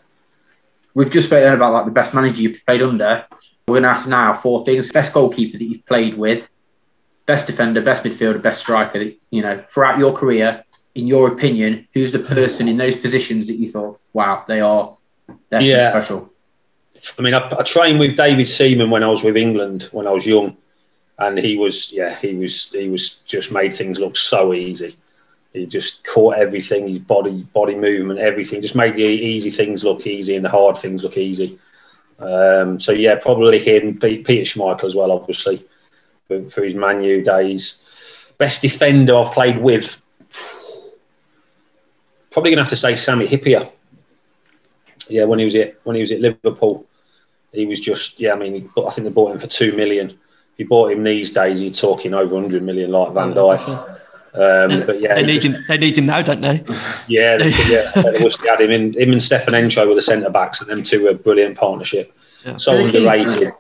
[0.96, 3.26] We've just spoken about like the best manager you played under.
[3.68, 6.48] We're going to ask now four things: best goalkeeper that you've played with,
[7.28, 8.98] best defender, best midfielder, best striker.
[8.98, 10.63] That, you know, throughout your career,
[10.96, 14.98] in your opinion, who's the person in those positions that you thought, wow, they are,
[15.50, 15.89] they're yeah.
[15.92, 16.34] special?
[17.18, 20.12] I mean, I, I, trained with David Seaman when I was with England when I
[20.12, 20.58] was young,
[21.19, 24.95] and he was, yeah, he was, he was just made things look so easy.
[25.53, 30.08] He just caught everything, his body, body movement, everything, just made the easy things look
[30.08, 31.60] easy and the hard things look easy.
[32.19, 35.65] Um, so yeah, probably him, Peter Schmeichel as well, obviously,
[36.27, 38.32] for, his Man U days.
[38.38, 40.01] Best defender I've played with,
[42.32, 43.69] probably gonna have to say Sami Hyypiä.
[45.10, 46.86] Yeah, when he was at when he was at Liverpool,
[47.51, 48.34] he was just yeah.
[48.34, 50.17] I mean, I think they bought him for two million.
[50.60, 53.98] If you bought him these days, you're talking over 100 million, like Van Dijk.
[54.34, 55.56] Um, but yeah, they need him.
[55.69, 56.62] They need him now, don't they?
[57.08, 57.89] Yeah, they, yeah.
[58.12, 58.69] they wish they had him.
[58.69, 61.58] In, him and Stéphane Henchoz were the centre backs, and them two were a brilliant
[61.58, 62.13] partnership.
[62.45, 62.58] Yeah.
[62.58, 63.54] So as underrated.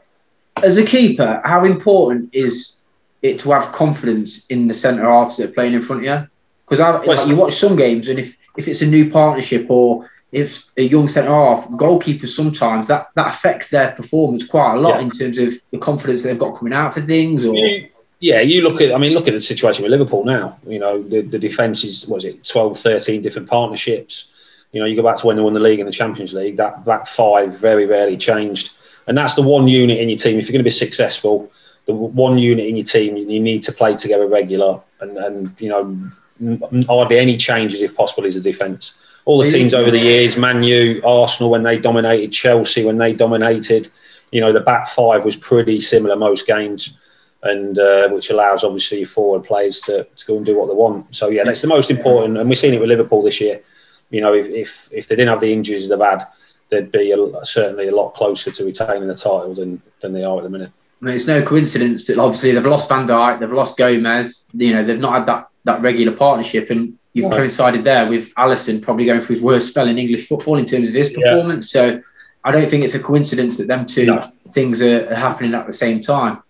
[0.57, 2.75] as a keeper, how important is
[3.21, 6.27] it to have confidence in the centre halves that are playing in front of you?
[6.65, 10.11] Because well, like, you watch some games, and if if it's a new partnership or
[10.31, 14.95] if a young centre half, goalkeepers sometimes that that affects their performance quite a lot
[14.95, 15.01] yeah.
[15.01, 17.55] in terms of the confidence they've got coming out for things or.
[17.55, 17.89] You,
[18.21, 20.57] yeah, you look at, I mean, look at the situation with Liverpool now.
[20.67, 24.27] You know, the, the defence is, was it, 12, 13 different partnerships.
[24.73, 26.57] You know, you go back to when they won the league and the Champions League,
[26.57, 28.71] that, that five very rarely changed.
[29.07, 30.37] And that's the one unit in your team.
[30.37, 31.49] If you're going to be successful,
[31.85, 35.69] the one unit in your team, you need to play together regular and, and you
[35.69, 38.93] know, hardly any changes if possible is a defence.
[39.29, 43.13] All the teams over the years, Man U, Arsenal when they dominated, Chelsea when they
[43.13, 43.91] dominated,
[44.31, 46.97] you know, the back five was pretty similar most games
[47.43, 51.13] and uh, which allows obviously forward players to, to go and do what they want.
[51.15, 53.61] So yeah, that's the most important, and we've seen it with Liverpool this year.
[54.09, 56.23] You know, if if, if they didn't have the injuries they've had,
[56.69, 60.37] they'd be a, certainly a lot closer to retaining the title than than they are
[60.37, 60.71] at the minute.
[61.01, 64.49] I mean, it's no coincidence that obviously they've lost Van Dijk, they've lost Gomez.
[64.53, 67.37] You know, they've not had that that regular partnership, and you've right.
[67.37, 70.89] coincided there with Alisson probably going through his worst spell in English football in terms
[70.89, 71.73] of his performance.
[71.73, 71.81] Yeah.
[71.81, 72.03] So
[72.43, 74.31] I don't think it's a coincidence that them two no.
[74.53, 76.41] things are, are happening at the same time.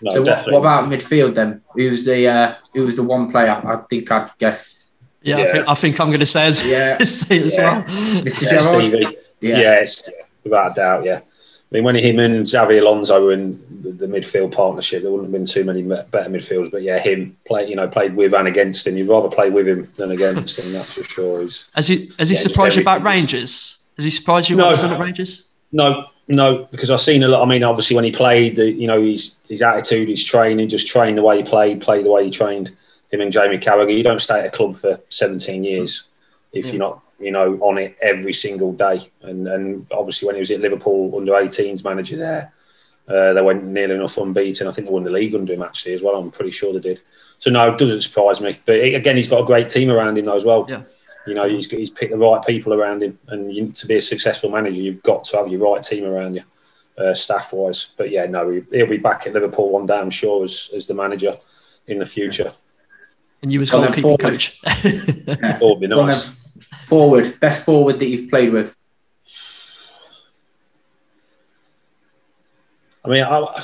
[0.00, 1.62] No, so what, what, about midfield then?
[1.74, 4.90] Who's the uh, who was the one player I think I'd guess?
[5.22, 5.44] Yeah, yeah.
[5.44, 6.98] I, think, I think I'm going to say as, yeah.
[7.04, 7.78] say as yeah.
[7.78, 7.84] well,
[8.22, 8.42] Mr.
[8.42, 9.16] Yeah, Stevie.
[9.40, 10.08] Yeah, yeah it's,
[10.44, 11.04] without a doubt.
[11.04, 11.20] Yeah,
[11.70, 15.28] I mean when him and Xabi Alonso were in the, the, midfield partnership, there wouldn't
[15.28, 16.70] have been too many better midfielders.
[16.70, 18.96] But yeah, him play you know played with and against him.
[18.96, 20.72] You'd rather play with him than against him.
[20.72, 21.42] That's for sure.
[21.42, 23.78] He's, has he has he surprised you about Rangers?
[23.96, 25.44] Has he surprised you no, at Rangers?
[25.72, 27.42] No, no, because I've seen a lot.
[27.42, 30.86] I mean, obviously, when he played, the, you know, his his attitude, his training, just
[30.86, 32.74] train the way he played, play the way he trained.
[33.10, 33.96] Him and Jamie Carragher.
[33.96, 36.04] You don't stay at a club for 17 years
[36.52, 36.72] if yeah.
[36.72, 39.00] you're not, you know, on it every single day.
[39.22, 42.52] And and obviously, when he was at Liverpool under 18s manager there,
[43.08, 44.66] uh, they went nearly enough unbeaten.
[44.66, 46.16] I think they won the league under him actually as well.
[46.16, 47.00] I'm pretty sure they did.
[47.38, 48.58] So no, it doesn't surprise me.
[48.66, 50.66] But again, he's got a great team around him though as well.
[50.68, 50.82] Yeah.
[51.26, 54.00] You know, he's, he's picked the right people around him, and you, to be a
[54.00, 56.42] successful manager, you've got to have your right team around you,
[56.96, 57.90] uh, staff wise.
[57.98, 60.94] But yeah, no, he'll be back at Liverpool one day, I'm sure, as, as the
[60.94, 61.36] manager
[61.86, 62.50] in the future.
[63.42, 64.58] And you as goalkeeping coach.
[65.42, 65.58] yeah.
[65.60, 66.30] Would be nice.
[66.88, 68.74] Forward, best forward that you've played with.
[73.04, 73.62] I mean, I,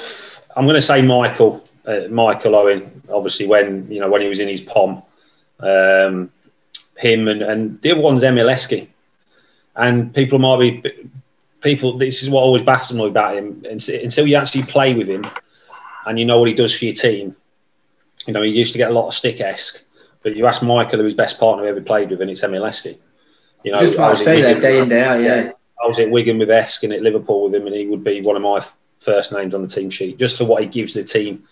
[0.56, 3.02] am going to say Michael, uh, Michael Owen.
[3.10, 5.02] Obviously, when you know when he was in his pom,
[5.60, 6.30] um,
[6.96, 8.88] him and, and the other one's Emile Heskey.
[9.76, 11.10] And people might be,
[11.60, 13.64] people, this is what always baffles me about him.
[13.68, 15.26] Until you actually play with him
[16.06, 17.34] and you know what he does for your team,
[18.26, 19.82] you know, he used to get a lot of stick Esk.
[20.22, 22.62] But you ask Michael who his best partner he ever played with, and it's Emile
[22.62, 22.96] Heskey.
[23.64, 25.52] You know, just I say that day in day out, yeah.
[25.82, 28.20] I was at Wigan with Esk and at Liverpool with him, and he would be
[28.20, 28.64] one of my
[29.00, 31.44] first names on the team sheet just for what he gives the team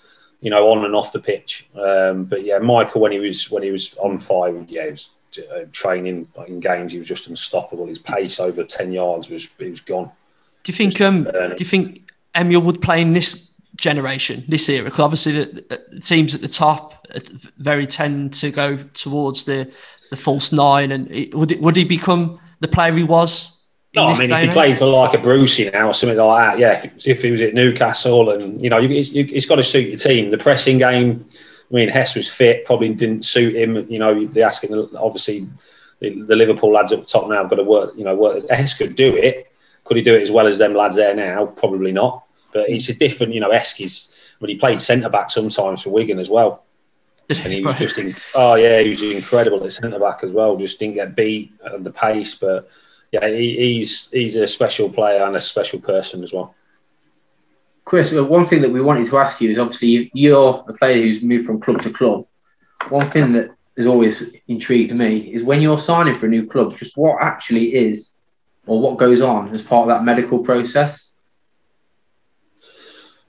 [0.43, 1.69] you know, on and off the pitch.
[1.81, 5.11] Um, but yeah, Michael, when he was when he was on fire, yeah, he was
[5.39, 7.87] uh, training in games, he was just unstoppable.
[7.87, 10.11] His pace over ten yards was he was gone.
[10.65, 11.01] Do you think?
[11.01, 14.85] Um, do you think Emile would play in this generation, this era?
[14.85, 17.07] Because obviously the, the, teams at the top
[17.59, 19.73] very tend to go towards the
[20.13, 23.59] the false nine, and it, would it, would he become the player he was
[23.95, 26.59] no, I mean, if he played for like a Brucey now or something like that,
[26.59, 26.83] yeah.
[26.83, 29.89] If, if he was at Newcastle and you know, you, you, it's got to suit
[29.89, 30.31] your team.
[30.31, 31.27] The pressing game.
[31.71, 33.91] I mean, Hess was fit, probably didn't suit him.
[33.91, 35.47] You know, they're asking obviously
[36.01, 37.93] the, the Liverpool lads up the top now have got to work.
[37.97, 38.49] You know, work.
[38.49, 39.53] Hess could do it.
[39.85, 41.47] Could he do it as well as them lads there now?
[41.47, 42.25] Probably not.
[42.53, 43.35] But it's a different.
[43.35, 46.65] You know, Eskies when he played centre back sometimes for Wigan as well.
[47.29, 50.57] And he was just in, oh yeah, he was incredible at centre back as well.
[50.57, 52.69] Just didn't get beat at the pace, but
[53.11, 56.55] yeah, he, he's he's a special player and a special person as well.
[57.85, 61.03] Chris, uh, one thing that we wanted to ask you is obviously you're a player
[61.03, 62.27] who's moved from club to club.
[62.89, 66.77] One thing that has always intrigued me is when you're signing for a new club,
[66.77, 68.13] just what actually is
[68.67, 71.11] or what goes on as part of that medical process.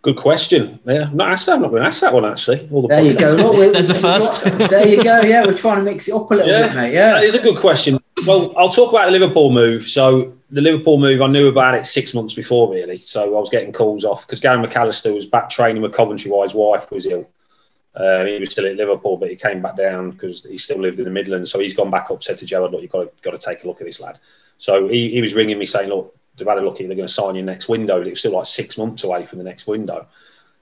[0.04, 0.82] Good question.
[0.86, 1.54] Yeah, I'm not asked that.
[1.54, 2.58] I'm not going to ask that one actually.
[2.58, 3.32] The there you go.
[3.36, 4.44] Look, There's a first.
[4.44, 5.22] there you go.
[5.22, 6.94] Yeah, we're trying to mix it up a little yeah, bit, mate.
[6.94, 7.98] Yeah, it's a good question.
[8.28, 9.88] Well, I'll talk about the Liverpool move.
[9.88, 12.98] So the Liverpool move, I knew about it six months before, really.
[12.98, 16.44] So I was getting calls off because Gary McAllister was back training with Coventry while
[16.44, 17.30] his wife was ill.
[17.96, 21.00] Uh, he was still at Liverpool, but he came back down because he still lived
[21.00, 21.50] in the Midlands.
[21.50, 23.64] So he's gone back up, said to Gerard, "Look, you've got to, got to take
[23.64, 24.20] a look at this lad."
[24.58, 27.08] So he, he was ringing me saying, "Look, they've had a look at they're going
[27.08, 29.46] to sign you next window." But it was still like six months away from the
[29.46, 30.08] next window.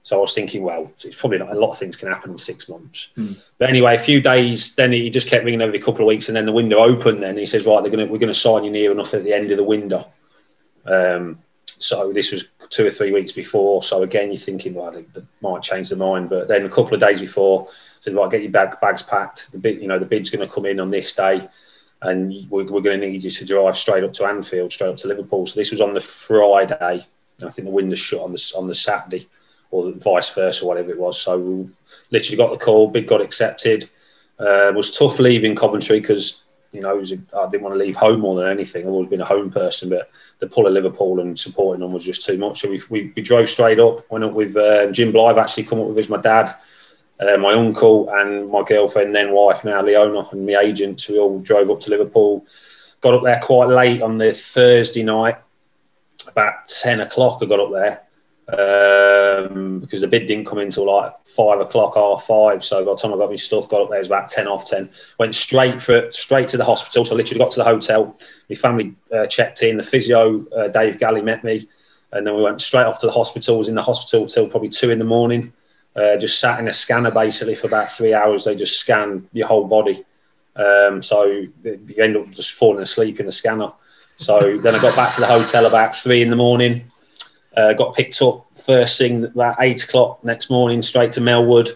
[0.04, 2.38] So I was thinking, well, it's probably not a lot of things can happen in
[2.38, 3.08] six months.
[3.16, 3.40] Mm.
[3.58, 6.36] But anyway, a few days, then he just kept ringing every couple of weeks, and
[6.36, 7.22] then the window opened.
[7.22, 9.50] Then he says, right, they're gonna we're gonna sign you near enough at the end
[9.50, 10.10] of the window.
[10.84, 11.38] Um,
[11.78, 13.82] so this was two or three weeks before.
[13.82, 16.30] So again, you're thinking, well, they, they might change their mind.
[16.30, 17.68] But then a couple of days before,
[18.00, 19.52] said, right, get your bag, bags packed.
[19.52, 21.46] The bid, you know, the bid's going to come in on this day,
[22.02, 24.96] and we're, we're going to need you to drive straight up to Anfield, straight up
[24.98, 25.46] to Liverpool.
[25.46, 27.06] So this was on the Friday.
[27.44, 29.26] I think the window shut on the on the Saturday
[29.70, 31.20] or vice versa, whatever it was.
[31.20, 31.68] So we
[32.10, 33.88] literally got the call, Big got accepted.
[34.38, 37.04] Uh, it was tough leaving Coventry because you know I
[37.48, 38.82] didn't want to leave home more than anything.
[38.82, 40.10] I've always been a home person, but
[40.40, 42.60] the pull of Liverpool and supporting them was just too much.
[42.60, 44.10] So we, we, we drove straight up.
[44.10, 45.40] Went up with uh, Jim Blyth.
[45.40, 46.54] Actually, come up with as my dad,
[47.20, 51.06] uh, my uncle, and my girlfriend, then wife, now Leona, and my agent.
[51.08, 52.46] We all drove up to Liverpool.
[53.00, 55.36] Got up there quite late on the Thursday night,
[56.28, 57.40] about ten o'clock.
[57.42, 58.02] I got up there
[58.48, 62.64] um, because the bid didn't come in until like five o'clock, half five.
[62.64, 64.46] So by the time I got my stuff, got up there, it was about ten
[64.46, 64.90] off ten.
[65.18, 67.04] Went straight for straight to the hospital.
[67.04, 68.16] So I literally got to the hotel.
[68.48, 69.76] My family uh, checked in.
[69.76, 71.68] The physio, uh, Dave Galley, met me,
[72.12, 73.58] and then we went straight off to the hospital.
[73.58, 75.52] Was in the hospital till probably two in the morning.
[75.94, 78.44] Uh, just sat in a scanner basically for about three hours.
[78.44, 80.04] They just scan your whole body.
[80.56, 83.72] Um, so you end up just falling asleep in the scanner.
[84.16, 86.84] So then I got back to the hotel about three in the morning.
[87.56, 91.70] Uh, got picked up first thing about eight o'clock next morning, straight to Melwood.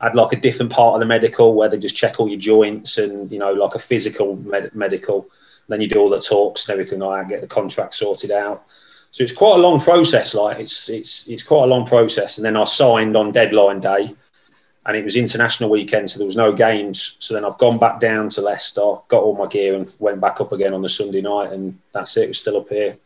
[0.00, 2.98] Had like a different part of the medical where they just check all your joints
[2.98, 5.28] and you know like a physical med- medical.
[5.68, 8.64] Then you do all the talks and everything like that, get the contract sorted out.
[9.12, 10.34] So it's quite a long process.
[10.34, 12.38] Like it's it's it's quite a long process.
[12.38, 14.14] And then I signed on deadline day,
[14.86, 17.16] and it was international weekend, so there was no games.
[17.20, 20.40] So then I've gone back down to Leicester, got all my gear, and went back
[20.40, 22.28] up again on the Sunday night, and that's it.
[22.28, 22.98] We're still up here.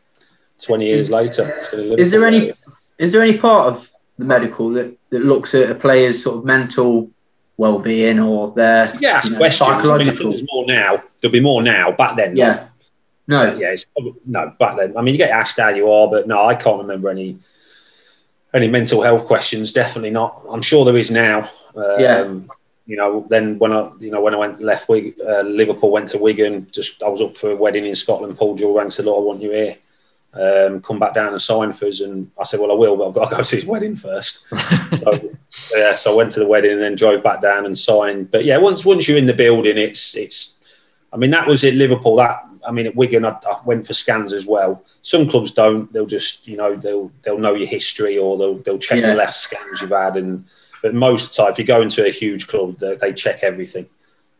[0.62, 1.60] 20 years later.
[1.98, 2.52] Is there any
[2.98, 6.44] is there any part of the medical that, that looks at a player's sort of
[6.44, 7.10] mental
[7.58, 9.90] well-being or their yeah you know, questions.
[9.90, 11.02] I mean, I think there's more now.
[11.20, 11.92] There'll be more now.
[11.92, 12.68] Back then, yeah,
[13.26, 13.86] no, yeah, it's,
[14.24, 14.54] no.
[14.58, 17.10] Back then, I mean, you get asked how you are, but no, I can't remember
[17.10, 17.38] any
[18.54, 19.72] any mental health questions.
[19.72, 20.42] Definitely not.
[20.50, 21.50] I'm sure there is now.
[21.74, 22.34] Um, yeah.
[22.88, 26.18] You know, then when I, you know, when I went left, uh, Liverpool went to
[26.18, 26.68] Wigan.
[26.70, 28.36] Just I was up for a wedding in Scotland.
[28.36, 29.76] Paul Jewell rang said, "Look, I want you here."
[30.40, 32.00] um, come back down and sign for us.
[32.00, 34.42] And I said, well, I will, but I've got to go to his wedding first.
[34.50, 35.30] so,
[35.76, 38.30] yeah, so I went to the wedding and then drove back down and signed.
[38.30, 40.54] But yeah, once once you're in the building, it's it's.
[41.12, 42.16] I mean, that was at Liverpool.
[42.16, 44.82] That I mean, at Wigan, I, I, went for scans as well.
[45.02, 45.92] Some clubs don't.
[45.92, 49.10] They'll just you know they'll they'll know your history or they'll they'll check yeah.
[49.10, 50.16] the last scans you've had.
[50.16, 50.44] And
[50.82, 53.42] but most of the time, if you go into a huge club, they, they check
[53.42, 53.86] everything.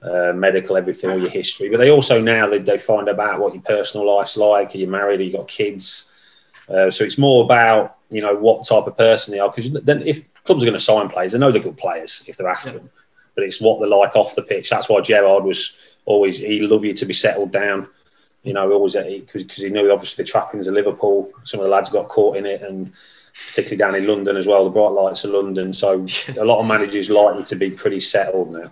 [0.02, 1.68] Uh, medical, everything, all your history.
[1.68, 4.74] But they also now they, they find about what your personal life's like.
[4.74, 5.20] Are you married?
[5.20, 6.06] Are you got kids?
[6.68, 9.48] Uh, so it's more about you know what type of person they are.
[9.48, 12.36] Because then if clubs are going to sign players, they know they're good players if
[12.36, 12.78] they're after yeah.
[12.78, 12.90] them.
[13.34, 14.70] But it's what they're like off the pitch.
[14.70, 17.88] That's why Gerard was always he'd love you to be settled down.
[18.46, 21.32] You know, always because he knew obviously the trappings of Liverpool.
[21.42, 22.92] Some of the lads got caught in it, and
[23.34, 25.72] particularly down in London as well, the bright lights of London.
[25.72, 26.06] So
[26.38, 28.70] a lot of managers likely to be pretty settled now.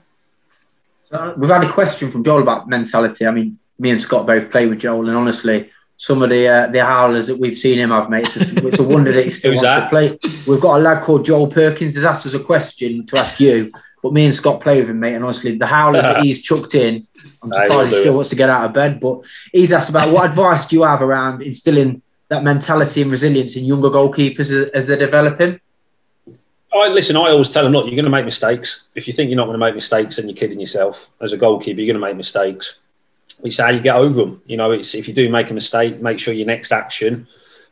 [1.11, 3.27] So we've had a question from Joel about mentality.
[3.27, 6.67] I mean, me and Scott both play with Joel, and honestly, some of the uh,
[6.69, 9.31] the howlers that we've seen him have, mate, it's a, it's a wonder that he
[9.31, 9.81] still wants that?
[9.81, 10.19] to play.
[10.47, 13.73] We've got a lad called Joel Perkins has asked us a question to ask you,
[14.05, 16.75] but me and Scott play with him, mate, and honestly, the howlers that he's chucked
[16.75, 17.07] in,
[17.43, 19.01] I'm surprised he still wants to get out of bed.
[19.01, 23.57] But he's asked about what advice do you have around instilling that mentality and resilience
[23.57, 25.59] in younger goalkeepers as, as they're developing?
[26.75, 27.17] I listen.
[27.17, 28.89] I always tell them, look, you're going to make mistakes.
[28.95, 31.09] If you think you're not going to make mistakes, then you're kidding yourself.
[31.23, 32.81] As a goalkeeper, you're going to make mistakes.
[33.43, 34.43] It's how you get over them.
[34.45, 37.27] You know, it's if you do make a mistake, make sure your next action,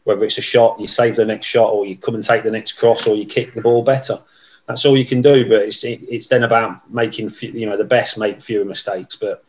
[0.04, 2.50] whether it's a shot, you save the next shot, or you come and take the
[2.50, 4.18] next cross, or you kick the ball better.
[4.66, 5.48] That's all you can do.
[5.48, 9.16] But it's it's then about making you know the best make fewer mistakes.
[9.16, 9.44] But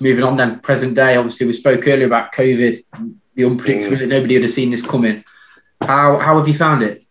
[0.04, 2.84] moving on then, present day, obviously we spoke earlier about COVID,
[3.34, 4.08] the unpredictability, mm.
[4.08, 5.24] nobody would have seen this coming.
[5.80, 7.03] How, how have you found it?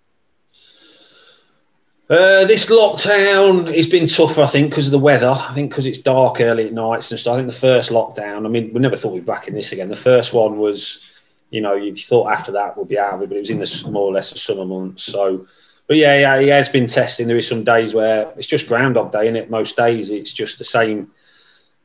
[2.13, 5.31] Uh, this lockdown has been tough, I think, because of the weather.
[5.31, 7.33] I think because it's dark early at nights and stuff.
[7.33, 9.71] I think the first lockdown, I mean, we never thought we'd be back in this
[9.71, 9.89] again.
[9.89, 11.03] The first one was,
[11.49, 13.57] you know, you thought after that we'd be out of it, but it was in
[13.57, 15.01] the more or less the summer months.
[15.01, 15.47] So,
[15.87, 17.27] but yeah, yeah, yeah, it's been testing.
[17.27, 20.59] There is some days where it's just Groundhog Day, and it most days it's just
[20.59, 21.11] the same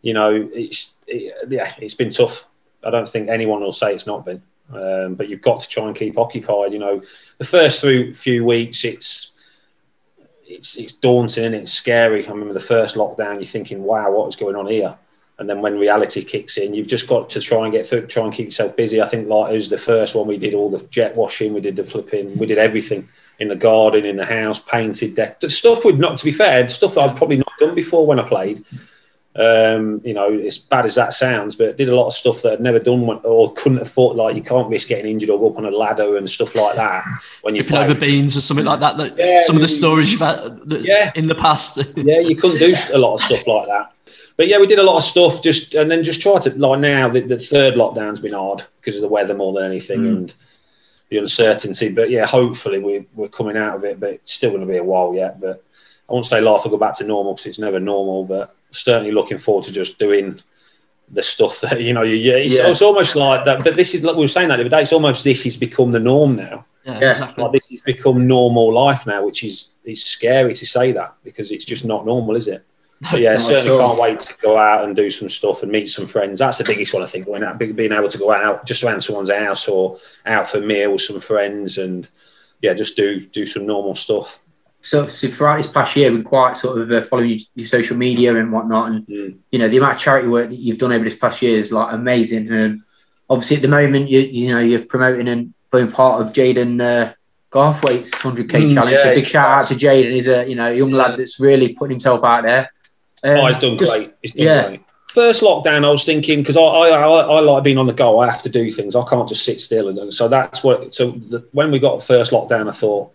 [0.02, 2.46] you know, it's it, yeah, it's been tough.
[2.84, 4.42] I don't think anyone will say it's not been.
[4.72, 6.72] Um, but you've got to try and keep occupied.
[6.72, 7.02] You know,
[7.38, 9.27] the first few few weeks, it's
[10.48, 12.26] it's it's daunting and it's scary.
[12.26, 14.96] I remember the first lockdown, you're thinking, "Wow, what is going on here?"
[15.38, 18.24] And then when reality kicks in, you've just got to try and get through, try
[18.24, 19.00] and keep yourself busy.
[19.00, 21.60] I think like it was the first one we did all the jet washing, we
[21.60, 23.08] did the flipping, we did everything
[23.38, 26.94] in the garden, in the house, painted deck, stuff we'd not to be fair, stuff
[26.94, 28.64] that I'd probably not done before when I played.
[29.38, 32.54] Um, you know, as bad as that sounds, but did a lot of stuff that
[32.54, 34.16] I'd never done or couldn't afford.
[34.16, 36.74] Like you can't risk getting injured or go up on a ladder and stuff like
[36.74, 37.04] that
[37.42, 38.96] when you play over beans or something like that.
[38.96, 41.12] that yeah, some of the stories you've had that, yeah.
[41.14, 41.78] in the past.
[41.96, 43.92] yeah, you couldn't do a lot of stuff like that.
[44.36, 46.80] But yeah, we did a lot of stuff just and then just try to like
[46.80, 50.08] now the, the third lockdown's been hard because of the weather more than anything mm.
[50.08, 50.34] and
[51.10, 51.90] the uncertainty.
[51.90, 54.78] But yeah, hopefully we, we're coming out of it, but it's still going to be
[54.78, 55.40] a while yet.
[55.40, 55.62] But
[56.08, 59.12] I won't say life will go back to normal because it's never normal, but certainly
[59.12, 60.40] looking forward to just doing
[61.10, 62.02] the stuff that you know.
[62.02, 62.68] You, it's, yeah.
[62.68, 63.64] it's almost like that.
[63.64, 64.82] But this is like we were saying that the other day.
[64.82, 66.64] It's almost this has become the norm now.
[66.84, 67.42] Yeah, exactly.
[67.42, 71.50] Like this has become normal life now, which is is scary to say that because
[71.50, 72.64] it's just not normal, is it?
[73.12, 73.80] But yeah, certainly sure.
[73.80, 76.40] can't wait to go out and do some stuff and meet some friends.
[76.40, 77.26] That's the biggest one I think.
[77.26, 80.62] Going out, being able to go out just around someone's house or out for a
[80.62, 82.08] meal with some friends, and
[82.60, 84.40] yeah, just do do some normal stuff
[84.88, 87.96] so, so throughout this past year, we've quite sort of uh, following your, your, social
[87.96, 89.36] media and whatnot, and mm.
[89.50, 91.70] you know the amount of charity work that you've done over this past year is
[91.70, 92.50] like amazing.
[92.50, 92.82] And
[93.28, 97.12] obviously, at the moment, you you know you're promoting and being part of Jaden uh,
[97.50, 98.96] Garthwaite's 100k Mm, challenge.
[98.96, 100.12] yeah, so big shout out to Jaden.
[100.12, 102.72] He's a you know young lad that's really putting himself out there.
[103.24, 104.14] Um, oh, he's done just- great.
[104.22, 104.68] He's done yeah.
[104.68, 104.82] great.
[105.14, 108.20] First lockdown, I was thinking because I, I, I, I like being on the go.
[108.20, 108.94] I have to do things.
[108.94, 109.88] I can't just sit still.
[109.88, 110.94] And, so that's what.
[110.94, 113.10] So the, when we got the first lockdown, I thought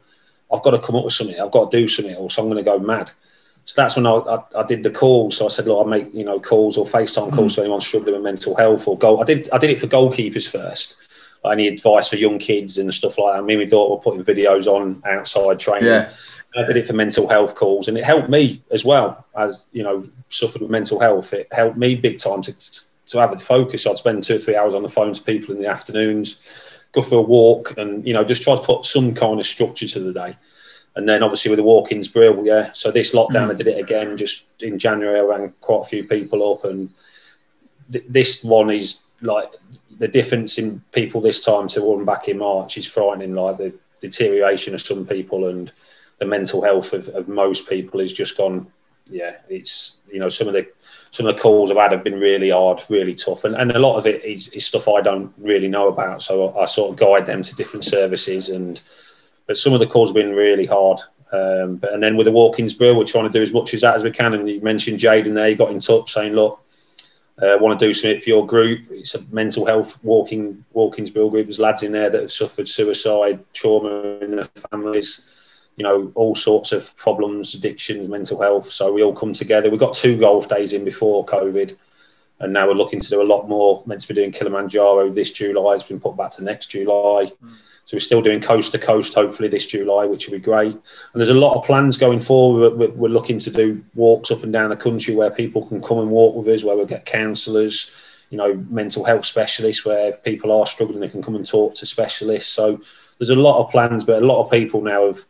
[0.54, 1.40] I've got to come up with something.
[1.40, 3.12] I've got to do something, or so I'm going to go mad.
[3.66, 5.38] So that's when I, I, I did the calls.
[5.38, 7.56] So I said, look, I make you know calls or FaceTime calls mm.
[7.56, 9.22] to anyone struggling with mental health or goal.
[9.22, 10.96] I did I did it for goalkeepers first.
[11.46, 13.44] Any advice for young kids and stuff like that.
[13.44, 15.90] Me and my daughter were putting videos on outside training.
[15.90, 16.10] Yeah.
[16.56, 19.26] I did it for mental health calls, and it helped me as well.
[19.36, 21.34] As you know, suffered with mental health.
[21.34, 22.56] It helped me big time to
[23.08, 23.86] to have a focus.
[23.86, 27.02] I'd spend two or three hours on the phone to people in the afternoons, go
[27.02, 30.00] for a walk, and you know, just try to put some kind of structure to
[30.00, 30.38] the day.
[30.96, 32.72] And then obviously with the walk-ins brill, yeah.
[32.74, 33.58] So this lockdown, I mm.
[33.58, 34.16] did it again.
[34.16, 36.90] Just in January, I rang quite a few people up, and
[37.92, 39.52] th- this one is like
[39.98, 43.34] the difference in people this time to one back in March is frightening.
[43.34, 45.72] Like the deterioration of some people and
[46.20, 48.68] the mental health of, of most people has just gone.
[49.10, 50.68] Yeah, it's you know some of the
[51.14, 53.78] some of the calls I've had have been really hard, really tough, and, and a
[53.78, 56.24] lot of it is, is stuff I don't really know about.
[56.24, 58.82] So I, sort of guide them to different services, and
[59.46, 61.02] but some of the calls have been really hard.
[61.32, 63.82] Um, but and then with the walk-ins bill, we're trying to do as much as
[63.82, 64.34] that as we can.
[64.34, 66.60] And you mentioned Jaden there, he got in touch saying, look,
[67.44, 68.80] uh, want to do something for your group.
[68.90, 71.46] It's a mental health walking walk-ins bill group.
[71.46, 75.22] There's lads in there that have suffered suicide, trauma in their families,
[75.76, 78.72] you know, all sorts of problems, addictions, mental health.
[78.72, 79.70] So we all come together.
[79.70, 81.76] We got two golf days in before COVID,
[82.40, 83.84] and now we're looking to do a lot more.
[83.86, 85.76] Meant to be doing Kilimanjaro this July.
[85.76, 87.26] It's been put back to next July.
[87.44, 87.54] Mm.
[87.86, 90.72] So we're still doing coast to coast, hopefully this July, which will be great.
[90.72, 90.82] And
[91.16, 92.78] there's a lot of plans going forward.
[92.78, 96.00] We're, we're looking to do walks up and down the country where people can come
[96.00, 97.92] and walk with us, where we'll get counsellors,
[98.30, 101.76] you know, mental health specialists, where if people are struggling, they can come and talk
[101.76, 102.54] to specialists.
[102.54, 102.80] So
[103.18, 105.26] there's a lot of plans, but a lot of people now have,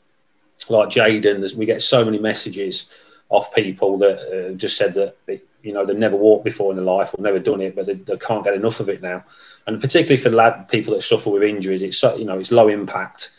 [0.70, 2.88] like Jaden, we get so many messages
[3.30, 6.78] off people that uh, just said that, they, you know, they've never walked before in
[6.78, 9.24] their life or never done it, but they, they can't get enough of it now
[9.68, 12.52] and particularly for the lad people that suffer with injuries, it's so you know it's
[12.52, 13.32] low impact,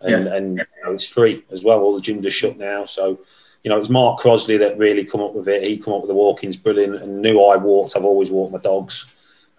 [0.00, 1.80] and and you know, it's free as well.
[1.80, 3.20] All the gyms are shut now, so
[3.62, 5.62] you know it's Mark Crossley that really come up with it.
[5.62, 7.96] He come up with the walk-ins, brilliant, and knew I walked.
[7.96, 9.06] I've always walked my dogs,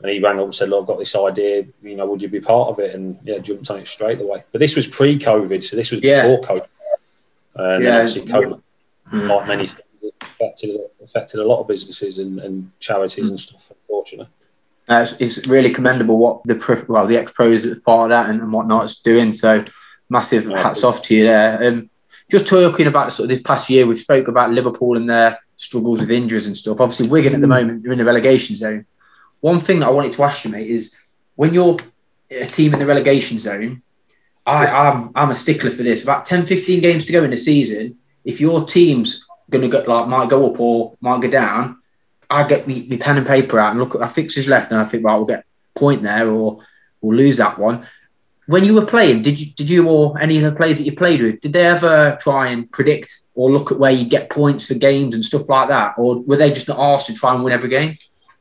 [0.01, 1.66] and he rang up and said, "Look, I've got this idea.
[1.82, 4.43] You know, would you be part of it?" And yeah, jumped on it straight away.
[4.51, 6.28] But this was pre-COVID, so this was Yeah.
[6.28, 6.68] before COVID,
[7.64, 7.91] and Yeah.
[7.91, 8.62] then obviously COVID,
[9.14, 9.28] Mm.
[9.28, 13.72] like many things, it affected affected a lot of businesses and, and charities and stuff.
[13.72, 14.28] Unfortunately.
[14.88, 18.10] Uh, it's, it's really commendable what the pro- well the ex pros as part of
[18.16, 19.34] that and, and whatnot is doing.
[19.34, 19.64] So
[20.10, 20.62] massive Yeah.
[20.64, 21.64] hats off to you there.
[21.68, 21.89] Um,
[22.32, 25.99] just talking about sort of this past year, we've spoke about Liverpool and their struggles
[25.99, 26.80] with injuries and stuff.
[26.80, 28.86] Obviously, Wigan at the moment they're in the relegation zone.
[29.41, 30.95] One thing that I wanted to ask you, mate, is
[31.36, 31.78] when you're
[32.30, 33.82] a team in the relegation zone,
[34.46, 36.04] I, I'm I'm a stickler for this.
[36.04, 37.98] About 10, 15 games to go in the season.
[38.26, 41.82] If your team's gonna go like might go up or might go down,
[42.30, 44.80] I get me, me pen and paper out and look at our fixtures left, and
[44.80, 46.64] I think, right, we'll get a point there or
[47.02, 47.88] we'll lose that one.
[48.46, 50.96] When you were playing, did you did you or any of the players that you
[50.96, 54.66] played with, did they ever try and predict or look at where you get points
[54.66, 57.44] for games and stuff like that, or were they just not asked to try and
[57.44, 57.98] win every game?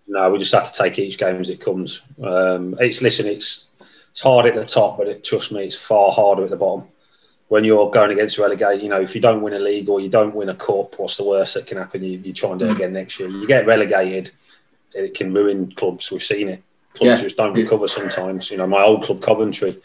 [0.07, 2.03] No, we just have to take each game as it comes.
[2.23, 3.67] Um, it's listen, it's
[4.11, 6.85] it's hard at the top, but it, trust me, it's far harder at the bottom.
[7.49, 10.09] When you're going against relegation, you know, if you don't win a league or you
[10.09, 12.03] don't win a cup, what's the worst that can happen?
[12.03, 13.29] You, you try and do it again next year.
[13.29, 14.31] You get relegated,
[14.95, 16.11] it can ruin clubs.
[16.11, 16.63] We've seen it.
[16.95, 17.25] Clubs Yeah.
[17.25, 18.51] just don't recover sometimes.
[18.51, 19.79] You know, my old club Coventry,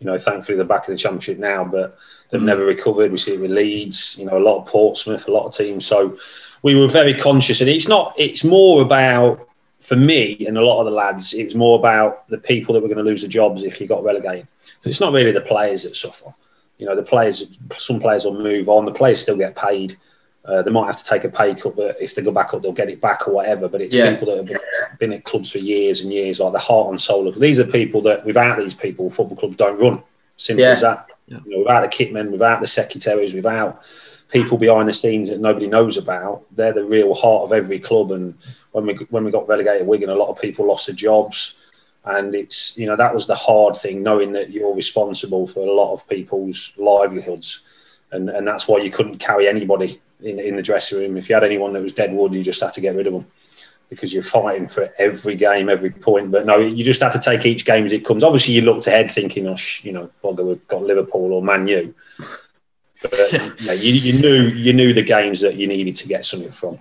[0.00, 1.96] you know, thankfully they're back in the championship now, but
[2.30, 2.46] they've Mm.
[2.46, 3.12] never recovered.
[3.12, 5.86] We see it with Leeds, you know, a lot of Portsmouth, a lot of teams.
[5.86, 6.16] So
[6.62, 8.14] we were very conscious, and it's not.
[8.18, 9.43] It's more about
[9.84, 11.34] for me and a lot of the lads.
[11.34, 13.86] It was more about the people that were going to lose their jobs if you
[13.86, 14.48] got relegated.
[14.58, 16.34] So it's not really the players that suffer.
[16.78, 17.44] You know, the players.
[17.76, 18.86] Some players will move on.
[18.86, 19.96] The players still get paid.
[20.46, 22.62] Uh, they might have to take a pay cut, but if they go back up,
[22.62, 23.68] they'll get it back or whatever.
[23.68, 24.10] But it's Yeah.
[24.10, 24.58] people that have been,
[24.98, 27.38] been at clubs for years and years, like the heart and soul of.
[27.38, 30.02] These are people that, without these people, football clubs don't run.
[30.38, 30.70] Simple Yeah.
[30.72, 31.08] as that.
[31.28, 31.38] Yeah.
[31.44, 33.82] You know, without the kitmen, without the secretaries, without
[34.30, 38.12] people behind the scenes that nobody knows about, they're the real heart of every club.
[38.12, 38.34] And
[38.72, 41.56] when we when we got relegated, Wigan, a lot of people lost their jobs,
[42.04, 45.72] and it's you know that was the hard thing, knowing that you're responsible for a
[45.72, 47.60] lot of people's livelihoods,
[48.12, 51.16] and and that's why you couldn't carry anybody in in the dressing room.
[51.16, 53.12] If you had anyone that was dead wood, you just had to get rid of
[53.12, 53.26] them.
[53.90, 56.32] Because you're fighting for every game, every point.
[56.32, 58.24] But no, you just have to take each game as it comes.
[58.24, 61.66] Obviously, you looked ahead thinking, "Oh, sh- you know, bugger, we've got Liverpool or Man
[61.66, 61.94] U."
[63.10, 66.50] But yeah, you, you knew you knew the games that you needed to get something
[66.50, 66.78] from.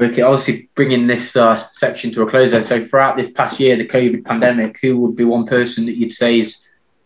[0.00, 2.62] Okay, obviously bringing this uh, section to a close there.
[2.62, 6.12] So throughout this past year, the COVID pandemic, who would be one person that you'd
[6.12, 6.58] say is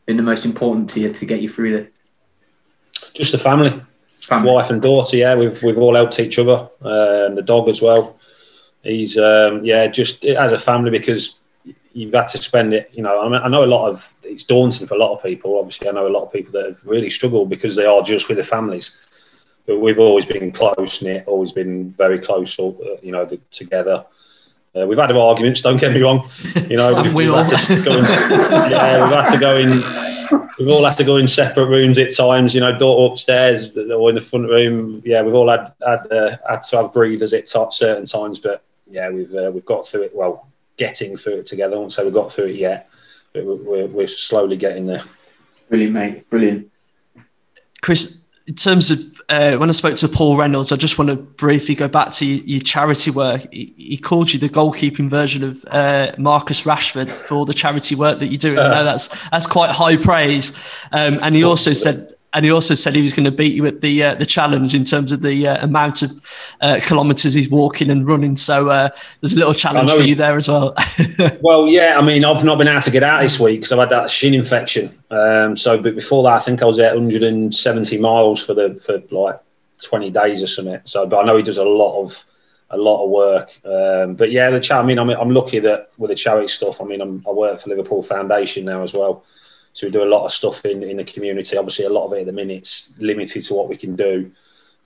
[0.06, 1.76] been the most important to you to get you through
[2.92, 3.12] this?
[3.12, 3.80] Just the family,
[4.16, 4.50] family.
[4.50, 5.16] wife and daughter.
[5.16, 8.18] Yeah, we've we've all helped each other, uh, and the dog as well.
[8.82, 11.38] He's um, yeah, just as a family because
[11.92, 12.90] you've had to spend it.
[12.92, 15.22] You know, I, mean, I know a lot of it's daunting for a lot of
[15.22, 15.58] people.
[15.58, 18.28] Obviously, I know a lot of people that have really struggled because they are just
[18.28, 18.92] with their families.
[19.66, 22.72] But we've always been close knit, always been very close, uh,
[23.02, 24.04] you know, together.
[24.74, 25.60] Uh, we've had arguments.
[25.60, 26.28] Don't get me wrong.
[26.68, 28.04] You know, we've, we've had to go in,
[28.70, 30.48] yeah, we've had to go in.
[30.58, 32.54] We've all had to go in separate rooms at times.
[32.54, 35.02] You know, door upstairs or in the front room.
[35.04, 38.38] Yeah, we've all had had, uh, had to have breathers at certain times.
[38.38, 40.14] But yeah, we've uh, we've got through it.
[40.14, 40.47] Well,
[40.78, 41.76] getting through it together.
[41.76, 42.88] I won't say we've got through it yet,
[43.34, 45.02] but we're, we're slowly getting there.
[45.68, 46.30] Brilliant, mate.
[46.30, 46.70] Brilliant.
[47.82, 48.98] Chris, in terms of
[49.28, 52.26] uh, when I spoke to Paul Reynolds, I just want to briefly go back to
[52.26, 53.46] your, your charity work.
[53.52, 57.94] He, he, called you the goalkeeping version of uh, Marcus Rashford for all the charity
[57.94, 58.58] work that you do.
[58.58, 60.52] I know that's that's quite high praise.
[60.92, 63.64] Um, and he also said and he also said he was going to beat you
[63.66, 66.10] at the uh, the challenge in terms of the uh, amount of
[66.60, 68.36] uh, kilometres he's walking and running.
[68.36, 70.74] So uh, there's a little challenge for you there as well.
[71.40, 73.78] well, yeah, I mean, I've not been able to get out this week because I've
[73.78, 74.96] had that shin infection.
[75.10, 79.02] Um, so, but before that, I think I was at 170 miles for the for
[79.14, 79.40] like
[79.82, 80.80] 20 days or something.
[80.84, 82.24] So, but I know he does a lot of
[82.70, 83.58] a lot of work.
[83.64, 84.78] Um, but yeah, the chat.
[84.78, 86.80] I mean, I'm, I'm lucky that with the charity stuff.
[86.80, 89.24] I mean, I'm, I work for Liverpool Foundation now as well.
[89.78, 91.56] So we do a lot of stuff in, in the community.
[91.56, 94.28] Obviously, a lot of it at the minute's limited to what we can do.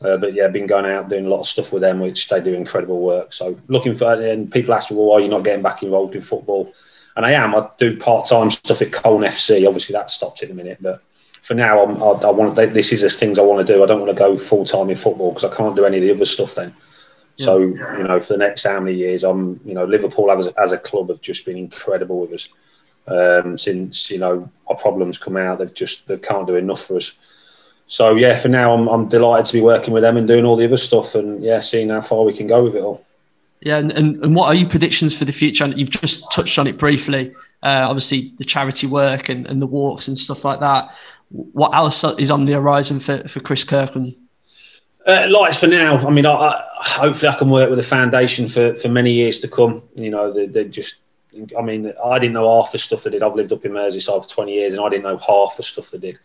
[0.02, 2.42] Uh, but yeah, been going out doing a lot of stuff with them, which they
[2.42, 3.32] do incredible work.
[3.32, 6.14] So looking for, and people ask me, well, why are you not getting back involved
[6.14, 6.74] in football?
[7.16, 7.54] And I am.
[7.54, 9.66] I do part time stuff at Colne FC.
[9.66, 11.02] Obviously, that stopped in a minute, but
[11.40, 12.56] for now, I'm, I, I want.
[12.56, 13.82] This is the things I want to do.
[13.82, 16.02] I don't want to go full time in football because I can't do any of
[16.02, 16.74] the other stuff then.
[17.36, 19.58] So you know, for the next how many years, I'm.
[19.64, 22.50] You know, Liverpool as, as a club have just been incredible with us
[23.08, 25.58] um, since you know our problems come out.
[25.58, 27.12] They've just they can't do enough for us.
[27.86, 30.56] So yeah, for now I'm, I'm delighted to be working with them and doing all
[30.56, 33.04] the other stuff, and yeah, seeing how far we can go with it all.
[33.60, 35.62] Yeah, and, and, and what are your predictions for the future?
[35.62, 37.32] And you've just touched on it briefly.
[37.62, 40.92] Uh, obviously, the charity work and, and the walks and stuff like that.
[41.30, 44.16] What else is on the horizon for, for Chris Kirkland?
[45.06, 45.96] Uh, lights for now.
[46.04, 49.38] I mean, I, I, hopefully I can work with the foundation for, for many years
[49.40, 49.82] to come.
[49.94, 50.96] You know, they, they just
[51.58, 53.22] I mean, I didn't know half the stuff they did.
[53.22, 55.90] I've lived up in Merseyside for 20 years, and I didn't know half the stuff
[55.90, 56.18] they did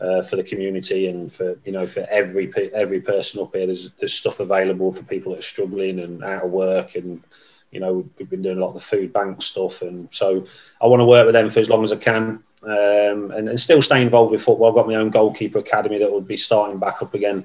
[0.00, 3.66] uh, for the community and for you know for every every person up here.
[3.66, 7.22] There's there's stuff available for people that are struggling and out of work, and
[7.70, 10.44] you know we've been doing a lot of the food bank stuff, and so
[10.80, 13.60] I want to work with them for as long as I can, um, and, and
[13.60, 14.68] still stay involved with football.
[14.68, 17.44] I've got my own goalkeeper academy that will be starting back up again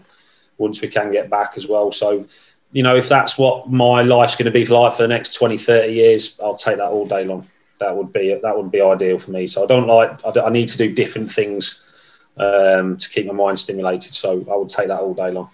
[0.58, 1.92] once we can get back as well.
[1.92, 2.26] So
[2.74, 5.58] you know, if that's what my life's going to be like for the next 20,
[5.58, 7.48] 30 years, I'll take that all day long.
[7.80, 9.46] That would be that would be ideal for me.
[9.48, 10.20] So I don't like.
[10.26, 11.84] I, I need to do different things
[12.38, 14.14] um, to keep my mind stimulated.
[14.14, 15.50] So I would take that all day long.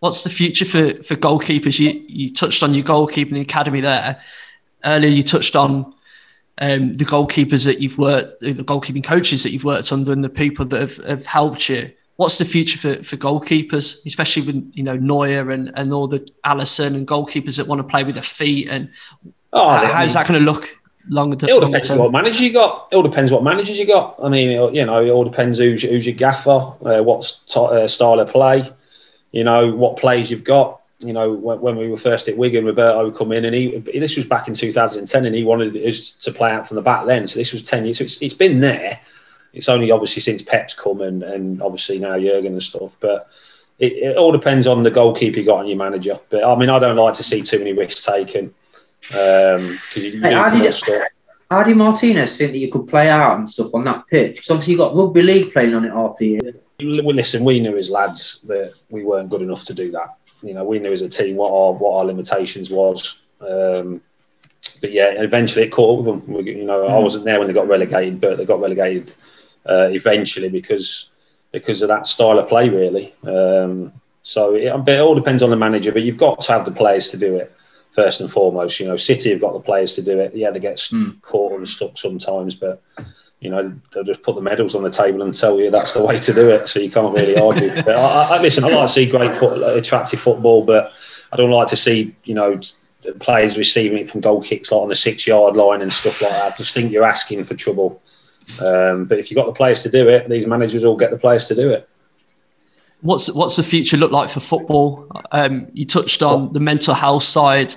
[0.00, 1.78] What's the future for for goalkeepers?
[1.78, 4.20] You you touched on your goalkeeping academy there
[4.84, 5.10] earlier.
[5.10, 5.94] You touched on
[6.58, 10.28] um, the goalkeepers that you've worked, the goalkeeping coaches that you've worked under, and the
[10.28, 14.82] people that have, have helped you what's the future for, for goalkeepers, especially with you
[14.82, 18.24] know Neuer and, and all the Alisson and goalkeepers that want to play with their
[18.24, 18.90] feet and
[19.52, 20.76] oh, how, how's that going to look
[21.08, 21.98] longer, it all depends term?
[21.98, 22.88] what manager you got.
[22.90, 24.16] It all depends what managers you got.
[24.22, 27.86] I mean, you know, it all depends who's, who's your gaffer, uh, what t- uh,
[27.86, 28.68] style of play,
[29.30, 30.80] you know, what plays you've got.
[30.98, 33.78] You know, when, when, we were first at Wigan, Roberto would come in and he.
[33.78, 37.06] This was back in 2010, and he wanted us to play out from the back
[37.06, 37.28] then.
[37.28, 37.98] So this was 10 years.
[37.98, 38.98] So it's, it's been there
[39.52, 42.96] it's only obviously since Pep's come and, and obviously now Jurgen and stuff.
[43.00, 43.28] But
[43.78, 46.18] it, it, all depends on the goalkeeper you got and your manager.
[46.30, 48.54] But I mean, I don't like to see too many risks taken
[49.00, 50.74] because um, you, you hey, how, did
[51.50, 54.36] how did Martinez think that you could play out and stuff on that pitch?
[54.36, 56.54] Because obviously you got rugby league playing on it half the year.
[56.80, 60.16] Well, listen, we knew as lads that we weren't good enough to do that.
[60.42, 63.22] You know, we knew as a team what our what our limitations was.
[63.40, 64.00] Um,
[64.80, 66.34] but yeah, eventually it caught up with them.
[66.34, 66.90] We, you know, mm.
[66.90, 69.14] I wasn't there when they got relegated, but they got relegated
[69.68, 71.10] uh, eventually because
[71.52, 73.14] because of that style of play, really.
[73.24, 73.92] Um,
[74.22, 77.08] so it, it, all depends on the manager, but you've got to have the players
[77.10, 77.54] to do it
[77.92, 78.78] first and foremost.
[78.80, 80.34] You know, City have got the players to do it.
[80.34, 81.20] Yeah, they get mm.
[81.22, 82.82] caught and stuck sometimes, but
[83.40, 86.04] you know they'll just put the medals on the table and tell you that's the
[86.04, 86.68] way to do it.
[86.68, 87.74] So you can't really argue.
[87.74, 90.92] but I, I, listen, I like to see great, foot, attractive football, but
[91.32, 92.60] I don't like to see you know
[93.20, 96.32] players receiving it from goal kicks like on the six yard line and stuff like
[96.32, 96.52] that.
[96.52, 98.02] I just think you're asking for trouble.
[98.62, 101.18] Um, but if you've got the players to do it, these managers will get the
[101.18, 101.88] players to do it.
[103.02, 105.06] What's what's the future look like for football?
[105.30, 107.74] Um, you touched on the mental health side.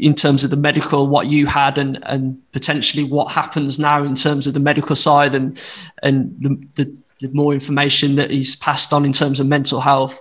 [0.00, 4.14] in terms of the medical, what you had, and and potentially what happens now in
[4.14, 5.60] terms of the medical side, and
[6.02, 10.18] and the, the, the more information that is passed on in terms of mental health.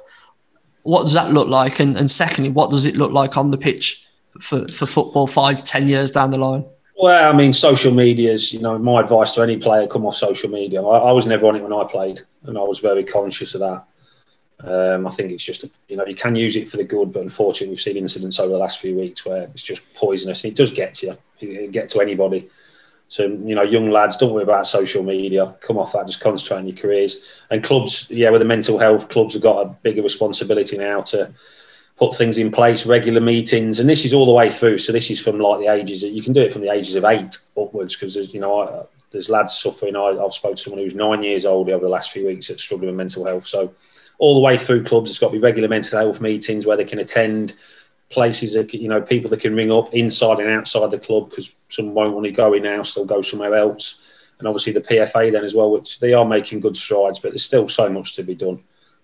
[0.83, 1.79] What does that look like?
[1.79, 4.05] And and secondly, what does it look like on the pitch
[4.39, 6.65] for, for football five, ten years down the line?
[7.01, 10.15] Well, I mean, social media is, you know, my advice to any player come off
[10.15, 10.83] social media.
[10.83, 13.61] I, I was never on it when I played, and I was very conscious of
[13.61, 13.83] that.
[14.63, 17.11] Um, I think it's just, a, you know, you can use it for the good,
[17.11, 20.53] but unfortunately, we've seen incidents over the last few weeks where it's just poisonous and
[20.53, 21.17] it does get to you.
[21.39, 22.47] It can get to anybody.
[23.07, 25.55] So, you know, young lads, don't worry about social media.
[25.61, 27.41] Come off that, just concentrate on your careers.
[27.49, 31.33] And clubs, yeah, with the mental health, clubs have got a bigger responsibility now to
[32.01, 33.77] put things in place, regular meetings.
[33.77, 34.79] And this is all the way through.
[34.79, 36.95] So, this is from like the ages that you can do it from the ages
[36.95, 39.95] of eight upwards because there's, you know, I, there's lads suffering.
[39.95, 42.63] I, I've spoken to someone who's nine years old over the last few weeks that's
[42.63, 43.45] struggling with mental health.
[43.45, 43.71] So,
[44.17, 45.11] all the way through clubs.
[45.11, 47.53] It's got to be regular mental health meetings where they can attend
[48.09, 51.53] places that you know people that can ring up inside and outside the club because
[51.69, 53.99] some won't want to go in house, they'll go somewhere else.
[54.39, 57.45] And obviously the PFA then as well, which they are making good strides, but there's
[57.45, 58.59] still so much to be done.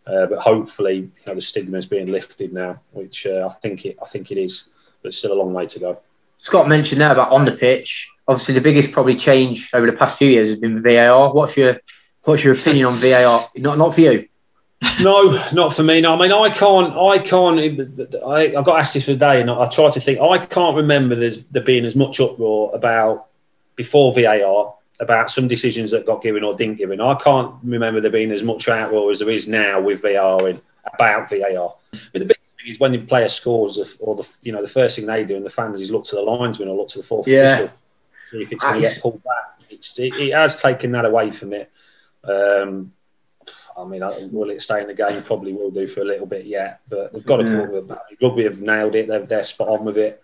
[0.08, 3.86] Uh, but hopefully, you know, the stigma is being lifted now, which uh, I think
[3.86, 4.66] it I think it is,
[5.02, 6.00] but it's still a long way to go.
[6.40, 8.10] Scott mentioned there about on the pitch.
[8.28, 11.34] Obviously, the biggest probably change over the past few years has been VAR.
[11.34, 11.80] What's your
[12.24, 13.42] what's your opinion on VAR?
[13.58, 14.28] Not not for you
[15.02, 16.02] no, not for me.
[16.02, 16.94] No, I mean, I can't.
[16.96, 17.60] I can't.
[18.26, 20.20] I, I got asked this today, and I, I tried to think.
[20.20, 23.28] I can't remember there's there being as much uproar about
[23.76, 27.00] before VAR about some decisions that got given or didn't given.
[27.00, 30.62] I can't remember there being as much uproar as there is now with VAR in
[30.94, 31.76] about VAR.
[31.92, 34.96] But the big thing is when the player scores, or the you know the first
[34.96, 37.04] thing they do and the fans is look to the linesman or look to the
[37.04, 37.54] fourth yeah.
[37.54, 37.72] official
[38.34, 39.62] if it's going to get pulled back.
[39.70, 41.72] It's, it, it, has taken that away from it.
[42.24, 42.92] Um,
[43.78, 45.22] I mean, will it stay in the game?
[45.22, 47.98] Probably will do for a little bit yet, but they've got to come with it.
[48.22, 49.08] Rugby have nailed it.
[49.08, 50.24] They're, they're spot on with it.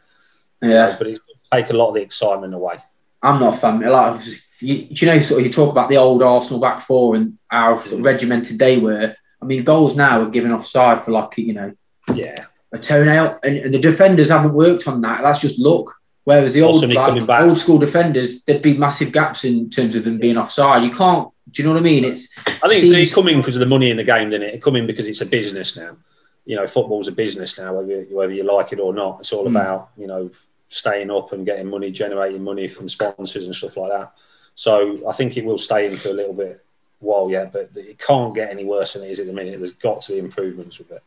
[0.62, 1.20] Yeah, but it's
[1.52, 2.78] take a lot of the excitement away.
[3.24, 3.80] I'm not a fan.
[3.80, 4.26] Like,
[4.60, 7.80] you, you know, sort of, you talk about the old Arsenal back four and how
[7.80, 9.16] sort of regimented they were.
[9.42, 11.74] I mean, goals now are given offside for like you know,
[12.14, 12.36] yeah,
[12.72, 15.22] a toenail, and, and the defenders haven't worked on that.
[15.22, 15.96] That's just luck.
[16.26, 20.20] Whereas the old like, old school defenders, there'd be massive gaps in terms of them
[20.20, 20.84] being offside.
[20.84, 22.04] You can't do you know what I mean?
[22.06, 22.96] It's I think teams...
[22.96, 24.56] it's, coming because of the money in the game, didn't it?
[24.56, 25.98] It's coming because it's a business now.
[26.46, 29.20] You know, football's a business now, whether whether you like it or not.
[29.20, 29.52] It's all mm.
[29.52, 30.32] about you know
[30.74, 34.12] staying up and getting money, generating money from sponsors and stuff like that.
[34.56, 36.66] So I think it will stay in for a little bit
[37.00, 39.60] while yet, but it can't get any worse than it is at the minute.
[39.60, 41.04] There's got to be improvements with it.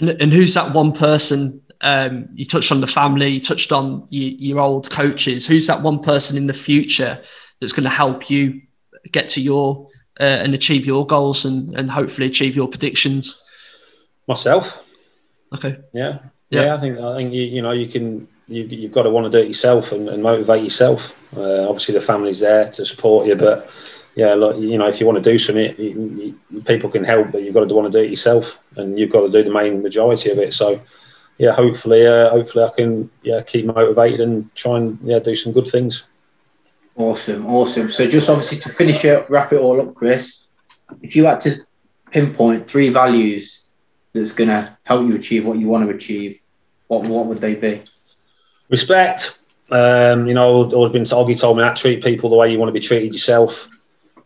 [0.00, 1.62] And, and who's that one person?
[1.82, 5.46] Um, you touched on the family, you touched on your, your old coaches.
[5.46, 7.20] Who's that one person in the future
[7.60, 8.62] that's going to help you
[9.10, 9.86] get to your
[10.20, 13.42] uh, and achieve your goals and and hopefully achieve your predictions?
[14.26, 14.84] Myself.
[15.54, 15.78] Okay.
[15.92, 16.20] Yeah.
[16.50, 16.64] Yeah.
[16.64, 19.30] yeah I think I think you you know you can you, you've got to want
[19.30, 21.14] to do it yourself and, and motivate yourself.
[21.36, 23.70] Uh, obviously, the family's there to support you, but
[24.14, 27.32] yeah, look, you know, if you want to do something, you, you, people can help,
[27.32, 29.52] but you've got to want to do it yourself, and you've got to do the
[29.52, 30.52] main majority of it.
[30.52, 30.80] So,
[31.38, 35.52] yeah, hopefully, uh, hopefully, I can yeah keep motivated and try and yeah do some
[35.52, 36.04] good things.
[36.94, 37.88] Awesome, awesome.
[37.88, 40.44] So just obviously to finish it, wrap it all up, Chris.
[41.00, 41.56] If you had to
[42.10, 43.62] pinpoint three values
[44.12, 46.40] that's going to help you achieve what you want to achieve,
[46.88, 47.82] what what would they be?
[48.72, 49.38] Respect.
[49.70, 52.68] Um, you know, always been Oggy told me that treat people the way you want
[52.68, 53.68] to be treated yourself.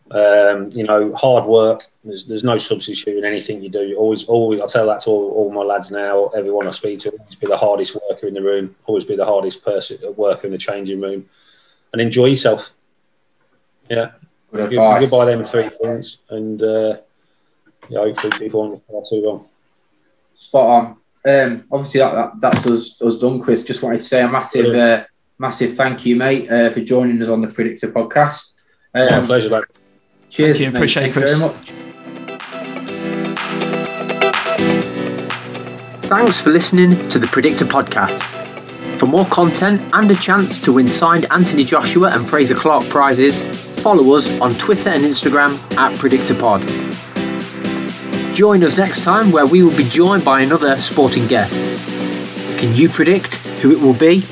[0.09, 1.81] Um, you know, hard work.
[2.05, 3.95] There's, there's no substitute in anything you do.
[3.97, 4.61] Always, always.
[4.61, 6.27] I tell that to all, all, my lads now.
[6.27, 8.73] Everyone I speak to, always be the hardest worker in the room.
[8.85, 11.25] Always be the hardest person worker in the changing room
[11.91, 12.71] and enjoy yourself.
[13.89, 14.11] Yeah,
[14.53, 16.97] you, you buy them three things, and uh,
[17.89, 19.49] yeah, hopefully people far too long.
[20.35, 20.97] Spot on.
[21.27, 23.63] Um, obviously, that, that, that's us, us done, Chris.
[23.63, 25.03] Just wanted to say a massive, uh,
[25.37, 28.53] massive thank you, mate, uh, for joining us on the Predictor podcast.
[28.95, 29.65] Um, yeah, pleasure, mate.
[30.29, 30.77] Cheers, thank you.
[30.77, 31.37] Appreciate thank it, Chris.
[31.37, 31.71] very much.
[36.05, 38.23] Thanks for listening to the Predictor podcast.
[38.97, 43.43] For more content and a chance to win signed Anthony Joshua and Frazer Clarke prizes,
[43.81, 46.86] follow us on Twitter and Instagram at PredictorPod.
[48.37, 52.59] Join us next time where we will be joined by another sporting guest.
[52.59, 54.23] Can you predict who it will be?